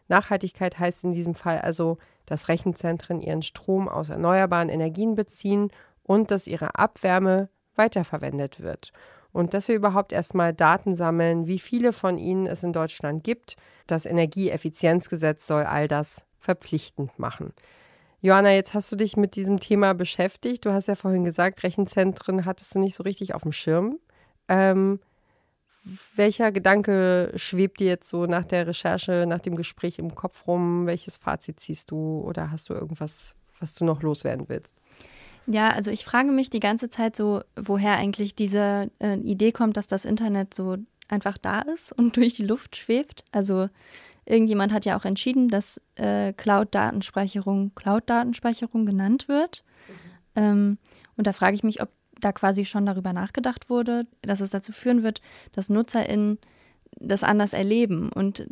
Nachhaltigkeit 0.09 0.81
heißt 0.81 1.05
in 1.05 1.13
diesem 1.13 1.37
Fall 1.37 1.61
also, 1.61 1.99
dass 2.27 2.49
Rechenzentren 2.49 3.21
ihren 3.21 3.43
Strom 3.43 3.89
aus 3.89 4.09
erneuerbaren 4.09 4.69
Energien 4.69 5.15
beziehen 5.15 5.71
und 6.03 6.33
dass 6.33 6.49
ihre 6.49 6.75
Abwärme 6.75 7.51
weiterverwendet 7.77 8.61
wird 8.61 8.93
und 9.37 9.53
dass 9.53 9.69
wir 9.69 9.75
überhaupt 9.75 10.15
erstmal 10.15 10.55
Daten 10.55 10.95
sammeln, 10.95 11.47
wie 11.47 11.59
viele 11.59 11.93
von 11.93 12.17
ihnen 12.17 12.47
es 12.47 12.63
in 12.63 12.73
Deutschland 12.73 13.23
gibt. 13.23 13.57
Das 13.87 14.07
Energieeffizienzgesetz 14.07 15.47
soll 15.47 15.65
all 15.65 15.89
das 15.89 16.25
verpflichtend 16.39 17.19
machen. 17.19 17.53
Johanna, 18.23 18.53
jetzt 18.53 18.73
hast 18.73 18.91
du 18.91 18.97
dich 18.97 19.19
mit 19.19 19.37
diesem 19.37 19.61
Thema 19.61 19.93
beschäftigt. 19.93 20.65
Du 20.65 20.73
hast 20.73 20.89
ja 20.89 20.95
vorhin 20.95 21.25
gesagt, 21.25 21.63
Rechenzentren 21.63 22.47
hattest 22.47 22.75
du 22.75 22.79
nicht 22.79 22.95
so 22.95 23.03
richtig 23.03 23.35
auf 23.35 23.43
dem 23.43 23.53
Schirm. 23.53 23.99
Ähm, 24.49 25.01
welcher 26.15 26.51
Gedanke 26.51 27.31
schwebt 27.37 27.79
dir 27.81 27.89
jetzt 27.89 28.09
so 28.09 28.25
nach 28.25 28.47
der 28.47 28.67
Recherche, 28.67 29.27
nach 29.29 29.41
dem 29.41 29.55
Gespräch 29.55 29.99
im 29.99 30.15
Kopf 30.15 30.47
rum? 30.47 30.87
Welches 30.87 31.19
Fazit 31.19 31.61
ziehst 31.61 31.91
du 31.91 32.23
oder 32.27 32.51
hast 32.51 32.71
du 32.71 32.75
irgendwas, 32.75 33.37
was 33.61 33.75
du 33.75 33.85
noch 33.85 34.01
loswerden 34.01 34.49
willst? 34.49 34.75
Ja, 35.47 35.71
also 35.71 35.91
ich 35.91 36.05
frage 36.05 36.33
mich 36.33 36.51
die 36.51 36.61
ganze 36.61 36.89
Zeit 36.89 37.17
so, 37.17 37.43
woher 37.57 37.97
eigentlich 37.97 38.35
diese 38.35 38.91
äh, 38.99 39.17
Idee 39.19 39.53
kommt, 39.53 39.77
dass 39.77 39.87
das 39.87 40.05
Internet 40.05 40.55
so 40.55 40.77
einfach 41.09 41.39
da 41.39 41.61
ist 41.61 41.93
und 41.93 42.17
durch 42.17 42.35
die 42.35 42.47
Luft 42.47 42.77
schwebt. 42.77 43.25
Also 43.33 43.69
irgendjemand 44.25 44.73
hat 44.73 44.85
ja 44.85 44.99
auch 44.99 45.05
entschieden, 45.05 45.49
dass 45.49 45.81
äh, 45.95 46.33
Cloud-Datenspeicherung 46.33 47.73
Cloud-Datenspeicherung 47.75 48.87
genannt 48.87 49.29
wird. 49.29 49.65
Mhm. 49.89 50.43
Ähm, 50.43 50.79
und 51.17 51.27
da 51.27 51.33
frage 51.33 51.55
ich 51.55 51.63
mich, 51.63 51.81
ob 51.81 51.91
da 52.21 52.33
quasi 52.33 52.65
schon 52.65 52.87
darüber 52.87 53.13
nachgedacht 53.13 53.71
wurde, 53.71 54.07
dass 54.23 54.41
es 54.41 54.51
dazu 54.51 54.73
führen 54.73 55.03
wird, 55.03 55.21
dass 55.53 55.69
NutzerInnen 55.69 56.39
das 56.99 57.23
anders 57.23 57.53
erleben 57.53 58.11
und 58.11 58.49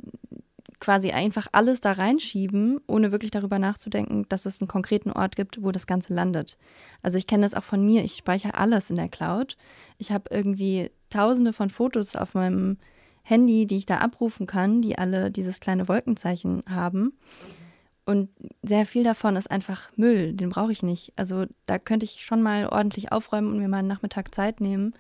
quasi 0.84 1.12
einfach 1.12 1.46
alles 1.52 1.80
da 1.80 1.92
reinschieben, 1.92 2.78
ohne 2.86 3.10
wirklich 3.10 3.30
darüber 3.30 3.58
nachzudenken, 3.58 4.26
dass 4.28 4.44
es 4.44 4.60
einen 4.60 4.68
konkreten 4.68 5.10
Ort 5.10 5.34
gibt, 5.34 5.64
wo 5.64 5.72
das 5.72 5.86
Ganze 5.86 6.12
landet. 6.12 6.58
Also 7.00 7.16
ich 7.16 7.26
kenne 7.26 7.44
das 7.44 7.54
auch 7.54 7.62
von 7.62 7.86
mir, 7.86 8.04
ich 8.04 8.16
speichere 8.16 8.52
alles 8.52 8.90
in 8.90 8.96
der 8.96 9.08
Cloud. 9.08 9.56
Ich 9.96 10.12
habe 10.12 10.24
irgendwie 10.30 10.90
tausende 11.08 11.54
von 11.54 11.70
Fotos 11.70 12.16
auf 12.16 12.34
meinem 12.34 12.76
Handy, 13.22 13.66
die 13.66 13.76
ich 13.76 13.86
da 13.86 13.98
abrufen 13.98 14.46
kann, 14.46 14.82
die 14.82 14.98
alle 14.98 15.30
dieses 15.30 15.58
kleine 15.58 15.88
Wolkenzeichen 15.88 16.62
haben. 16.68 17.14
Und 18.04 18.28
sehr 18.62 18.84
viel 18.84 19.04
davon 19.04 19.36
ist 19.36 19.50
einfach 19.50 19.88
Müll, 19.96 20.34
den 20.34 20.50
brauche 20.50 20.72
ich 20.72 20.82
nicht. 20.82 21.14
Also 21.16 21.46
da 21.64 21.78
könnte 21.78 22.04
ich 22.04 22.22
schon 22.26 22.42
mal 22.42 22.66
ordentlich 22.66 23.10
aufräumen 23.10 23.50
und 23.50 23.58
mir 23.58 23.68
mal 23.68 23.78
einen 23.78 23.88
Nachmittag 23.88 24.34
Zeit 24.34 24.60
nehmen 24.60 24.94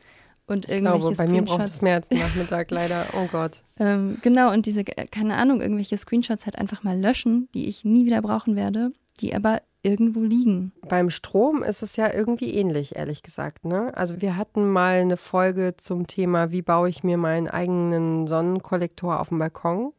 und 0.46 0.66
ich 0.66 0.72
irgendwelche 0.72 1.00
glaube, 1.00 1.16
bei 1.16 1.26
mir 1.28 1.42
braucht 1.42 1.68
es 1.68 1.82
mehr 1.82 1.96
als 1.96 2.10
Nachmittag 2.10 2.70
leider. 2.70 3.06
Oh 3.14 3.26
Gott. 3.30 3.62
ähm, 3.78 4.18
genau, 4.22 4.52
und 4.52 4.66
diese, 4.66 4.84
keine 4.84 5.36
Ahnung, 5.36 5.60
irgendwelche 5.60 5.96
Screenshots 5.96 6.44
halt 6.44 6.58
einfach 6.58 6.82
mal 6.82 6.98
löschen, 6.98 7.48
die 7.54 7.66
ich 7.66 7.84
nie 7.84 8.04
wieder 8.04 8.20
brauchen 8.20 8.54
werde, 8.54 8.92
die 9.20 9.34
aber 9.34 9.62
irgendwo 9.82 10.20
liegen. 10.20 10.72
Beim 10.88 11.10
Strom 11.10 11.62
ist 11.62 11.82
es 11.82 11.96
ja 11.96 12.12
irgendwie 12.12 12.54
ähnlich, 12.54 12.96
ehrlich 12.96 13.22
gesagt. 13.22 13.64
Ne? 13.64 13.92
Also 13.94 14.20
wir 14.20 14.36
hatten 14.36 14.70
mal 14.70 15.00
eine 15.00 15.18
Folge 15.18 15.76
zum 15.76 16.06
Thema, 16.06 16.50
wie 16.50 16.62
baue 16.62 16.88
ich 16.88 17.04
mir 17.04 17.18
meinen 17.18 17.48
eigenen 17.48 18.26
Sonnenkollektor 18.26 19.20
auf 19.20 19.28
dem 19.28 19.38
Balkon. 19.38 19.92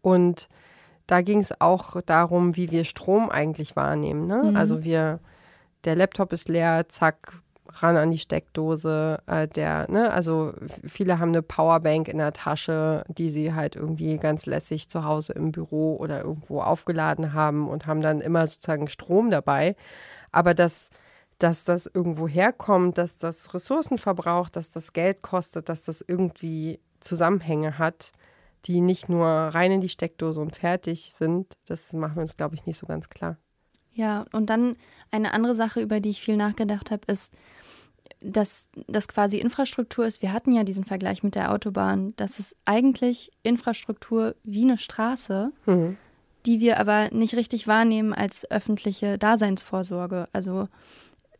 Und 0.00 0.48
da 1.06 1.22
ging 1.22 1.40
es 1.40 1.60
auch 1.60 2.00
darum, 2.02 2.56
wie 2.56 2.70
wir 2.70 2.84
Strom 2.84 3.30
eigentlich 3.30 3.74
wahrnehmen. 3.74 4.26
Ne? 4.26 4.50
Mhm. 4.50 4.56
Also 4.56 4.84
wir, 4.84 5.18
der 5.84 5.96
Laptop 5.96 6.32
ist 6.32 6.48
leer, 6.48 6.88
zack, 6.88 7.42
ran 7.74 7.96
an 7.96 8.10
die 8.10 8.18
Steckdose. 8.18 9.22
Äh, 9.26 9.48
der, 9.48 9.90
ne, 9.90 10.12
also 10.12 10.54
viele 10.86 11.18
haben 11.18 11.30
eine 11.30 11.42
Powerbank 11.42 12.08
in 12.08 12.18
der 12.18 12.32
Tasche, 12.32 13.04
die 13.08 13.30
sie 13.30 13.54
halt 13.54 13.76
irgendwie 13.76 14.16
ganz 14.16 14.46
lässig 14.46 14.88
zu 14.88 15.04
Hause 15.04 15.32
im 15.32 15.52
Büro 15.52 15.96
oder 15.96 16.22
irgendwo 16.22 16.60
aufgeladen 16.60 17.32
haben 17.32 17.68
und 17.68 17.86
haben 17.86 18.00
dann 18.00 18.20
immer 18.20 18.46
sozusagen 18.46 18.88
Strom 18.88 19.30
dabei. 19.30 19.76
Aber 20.32 20.54
dass, 20.54 20.90
dass 21.38 21.64
das 21.64 21.86
irgendwo 21.86 22.28
herkommt, 22.28 22.98
dass 22.98 23.16
das 23.16 23.52
Ressourcen 23.54 23.98
verbraucht, 23.98 24.56
dass 24.56 24.70
das 24.70 24.92
Geld 24.92 25.22
kostet, 25.22 25.68
dass 25.68 25.82
das 25.82 26.04
irgendwie 26.06 26.80
Zusammenhänge 27.00 27.78
hat, 27.78 28.12
die 28.66 28.80
nicht 28.80 29.08
nur 29.08 29.26
rein 29.26 29.72
in 29.72 29.80
die 29.80 29.88
Steckdose 29.88 30.40
und 30.40 30.56
fertig 30.56 31.14
sind, 31.16 31.54
das 31.66 31.92
machen 31.92 32.16
wir 32.16 32.22
uns, 32.22 32.36
glaube 32.36 32.54
ich, 32.54 32.66
nicht 32.66 32.78
so 32.78 32.86
ganz 32.86 33.08
klar. 33.08 33.38
Ja, 33.92 34.24
und 34.32 34.50
dann 34.50 34.76
eine 35.10 35.32
andere 35.32 35.54
Sache, 35.54 35.80
über 35.80 36.00
die 36.00 36.10
ich 36.10 36.20
viel 36.20 36.36
nachgedacht 36.36 36.90
habe, 36.90 37.02
ist, 37.10 37.32
dass 38.20 38.68
das 38.86 39.08
quasi 39.08 39.38
Infrastruktur 39.38 40.06
ist. 40.06 40.22
Wir 40.22 40.32
hatten 40.32 40.52
ja 40.52 40.64
diesen 40.64 40.84
Vergleich 40.84 41.22
mit 41.22 41.34
der 41.34 41.52
Autobahn. 41.52 42.14
Das 42.16 42.38
ist 42.38 42.54
eigentlich 42.64 43.30
Infrastruktur 43.42 44.34
wie 44.44 44.62
eine 44.62 44.78
Straße, 44.78 45.52
mhm. 45.66 45.96
die 46.46 46.60
wir 46.60 46.78
aber 46.78 47.10
nicht 47.12 47.34
richtig 47.34 47.66
wahrnehmen 47.66 48.12
als 48.12 48.50
öffentliche 48.50 49.18
Daseinsvorsorge. 49.18 50.28
Also 50.32 50.68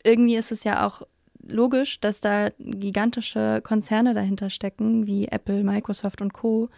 irgendwie 0.03 0.37
ist 0.37 0.53
es 0.53 0.65
ja 0.65 0.87
auch 0.87 1.03
logisch, 1.47 2.01
dass 2.01 2.21
da 2.21 2.51
gigantische 2.59 3.61
Konzerne 3.63 4.15
dahinter 4.15 4.51
stecken, 4.51 5.07
wie 5.07 5.29
Apple, 5.29 5.63
Microsoft 5.65 6.21
und 6.23 6.33
Co., 6.33 6.69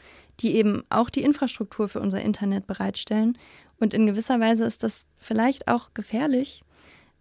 die 0.41 0.57
eben 0.57 0.85
auch 0.89 1.11
die 1.11 1.23
Infrastruktur 1.23 1.89
für 1.89 2.01
unser 2.01 2.23
Internet 2.23 2.67
bereitstellen. 2.67 3.39
Und 3.79 3.95
in 3.95 4.07
gewisser 4.07 4.41
Weise 4.41 4.65
ist 4.65 4.83
das 4.83 5.07
vielleicht 5.19 5.69
auch 5.69 5.95
gefährlich, 5.95 6.63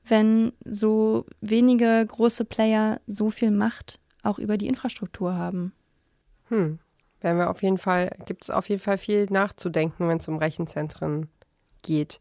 wenn 0.06 0.54
so 0.66 1.26
wenige 1.42 2.06
große 2.06 2.46
Player 2.46 3.00
so 3.08 3.30
viel 3.30 3.52
Macht 3.52 4.00
auch 4.24 4.40
über 4.40 4.58
die 4.58 4.68
Infrastruktur 4.68 5.36
haben. 5.36 5.74
Hm. 6.50 6.80
Werden 7.22 7.38
wir 7.38 7.50
auf 7.50 7.62
jeden 7.62 7.78
Fall, 7.78 8.12
gibt 8.26 8.44
es 8.44 8.50
auf 8.50 8.68
jeden 8.70 8.82
Fall 8.82 8.98
viel 8.98 9.28
nachzudenken, 9.30 10.08
wenn 10.08 10.18
es 10.18 10.28
um 10.28 10.38
Rechenzentren 10.38 11.30
geht. 11.82 12.20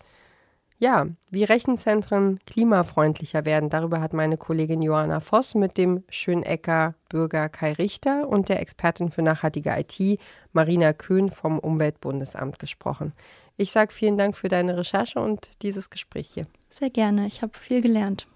Ja, 0.79 1.07
wie 1.29 1.45
Rechenzentren 1.45 2.41
klimafreundlicher 2.47 3.45
werden, 3.45 3.69
darüber 3.69 4.01
hat 4.01 4.15
meine 4.15 4.39
Kollegin 4.39 4.81
Johanna 4.81 5.21
Voss 5.21 5.55
mit 5.55 5.77
dem 5.77 6.05
Schönecker 6.09 6.95
Bürger 7.11 7.51
Kai 7.51 7.73
Richter 7.73 8.27
und 8.27 8.49
der 8.49 8.61
Expertin 8.61 9.11
für 9.11 9.21
nachhaltige 9.21 9.75
IT 9.77 10.19
Marina 10.53 10.95
Köhn 10.95 11.29
vom 11.29 11.59
Umweltbundesamt 11.59 12.59
gesprochen. 12.59 13.13
Ich 13.61 13.71
sage 13.73 13.93
vielen 13.93 14.17
Dank 14.17 14.39
für 14.39 14.49
deine 14.49 14.79
Recherche 14.79 15.21
und 15.21 15.51
dieses 15.61 15.91
Gespräch 15.91 16.31
hier. 16.33 16.47
Sehr 16.71 16.89
gerne, 16.89 17.27
ich 17.27 17.43
habe 17.43 17.53
viel 17.59 17.83
gelernt. 17.83 18.27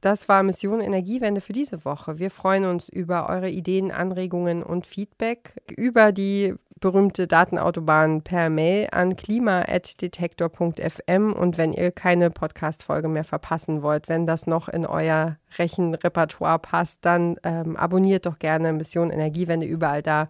Das 0.00 0.28
war 0.28 0.44
Mission 0.44 0.80
Energiewende 0.80 1.40
für 1.40 1.52
diese 1.52 1.84
Woche. 1.84 2.20
Wir 2.20 2.30
freuen 2.30 2.64
uns 2.64 2.88
über 2.88 3.28
eure 3.28 3.50
Ideen, 3.50 3.90
Anregungen 3.90 4.62
und 4.62 4.86
Feedback 4.86 5.60
über 5.76 6.12
die 6.12 6.54
berühmte 6.78 7.26
Datenautobahn 7.26 8.22
per 8.22 8.48
Mail 8.48 8.86
an 8.92 9.16
klima.detektor.fm 9.16 11.32
und 11.32 11.58
wenn 11.58 11.72
ihr 11.72 11.90
keine 11.90 12.30
Podcast-Folge 12.30 13.08
mehr 13.08 13.24
verpassen 13.24 13.82
wollt, 13.82 14.08
wenn 14.08 14.24
das 14.24 14.46
noch 14.46 14.68
in 14.68 14.86
euer 14.86 15.36
Rechenrepertoire 15.58 16.60
passt, 16.60 17.04
dann 17.04 17.38
ähm, 17.42 17.76
abonniert 17.76 18.24
doch 18.24 18.38
gerne 18.38 18.72
Mission 18.72 19.10
Energiewende 19.10 19.66
überall 19.66 20.02
da, 20.02 20.28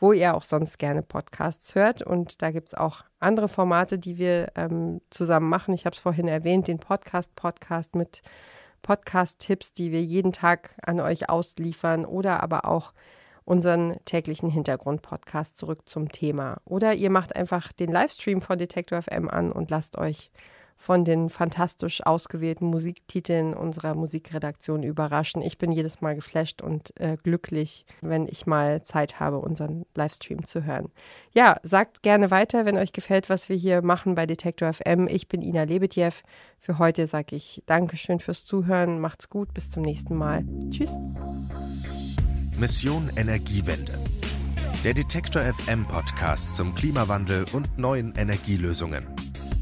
wo 0.00 0.12
ihr 0.12 0.34
auch 0.34 0.42
sonst 0.42 0.78
gerne 0.78 1.02
Podcasts 1.02 1.74
hört. 1.74 2.02
Und 2.02 2.42
da 2.42 2.50
gibt 2.50 2.68
es 2.68 2.74
auch 2.74 3.04
andere 3.20 3.48
Formate, 3.48 3.98
die 3.98 4.18
wir 4.18 4.48
ähm, 4.56 5.00
zusammen 5.10 5.48
machen. 5.48 5.74
Ich 5.74 5.86
habe 5.86 5.94
es 5.94 6.00
vorhin 6.00 6.26
erwähnt, 6.26 6.66
den 6.66 6.78
Podcast-Podcast 6.78 7.94
mit 7.94 8.22
Podcast-Tipps, 8.82 9.72
die 9.72 9.92
wir 9.92 10.02
jeden 10.02 10.32
Tag 10.32 10.70
an 10.82 11.00
euch 11.00 11.28
ausliefern 11.28 12.06
oder 12.06 12.42
aber 12.42 12.64
auch 12.64 12.92
unseren 13.44 13.96
täglichen 14.04 14.48
Hintergrund-Podcast 14.48 15.58
zurück 15.58 15.88
zum 15.88 16.10
Thema. 16.10 16.58
Oder 16.64 16.94
ihr 16.94 17.10
macht 17.10 17.36
einfach 17.36 17.72
den 17.72 17.92
Livestream 17.92 18.42
von 18.42 18.58
Detektor 18.58 19.02
FM 19.02 19.28
an 19.28 19.52
und 19.52 19.70
lasst 19.70 19.98
euch 19.98 20.30
von 20.80 21.04
den 21.04 21.28
fantastisch 21.28 22.04
ausgewählten 22.06 22.64
Musiktiteln 22.64 23.52
unserer 23.52 23.94
Musikredaktion 23.94 24.82
überraschen. 24.82 25.42
Ich 25.42 25.58
bin 25.58 25.72
jedes 25.72 26.00
Mal 26.00 26.14
geflasht 26.14 26.62
und 26.62 26.98
äh, 26.98 27.18
glücklich, 27.22 27.84
wenn 28.00 28.26
ich 28.26 28.46
mal 28.46 28.82
Zeit 28.82 29.20
habe, 29.20 29.40
unseren 29.40 29.84
Livestream 29.94 30.46
zu 30.46 30.64
hören. 30.64 30.90
Ja, 31.34 31.60
sagt 31.62 32.02
gerne 32.02 32.30
weiter, 32.30 32.64
wenn 32.64 32.78
euch 32.78 32.94
gefällt, 32.94 33.28
was 33.28 33.50
wir 33.50 33.56
hier 33.56 33.82
machen 33.82 34.14
bei 34.14 34.24
Detektor 34.24 34.72
FM. 34.72 35.06
Ich 35.06 35.28
bin 35.28 35.42
Ina 35.42 35.64
Lebetjew. 35.64 36.14
Für 36.58 36.78
heute 36.78 37.06
sage 37.06 37.36
ich 37.36 37.62
Dankeschön 37.66 38.18
fürs 38.18 38.46
Zuhören. 38.46 39.00
Macht's 39.00 39.28
gut, 39.28 39.52
bis 39.52 39.70
zum 39.70 39.82
nächsten 39.82 40.14
Mal. 40.14 40.46
Tschüss. 40.70 40.98
Mission 42.58 43.12
Energiewende. 43.16 43.98
Der 44.82 44.94
Detektor 44.94 45.42
FM 45.42 45.86
Podcast 45.86 46.54
zum 46.54 46.74
Klimawandel 46.74 47.44
und 47.52 47.76
neuen 47.76 48.14
Energielösungen. 48.16 49.29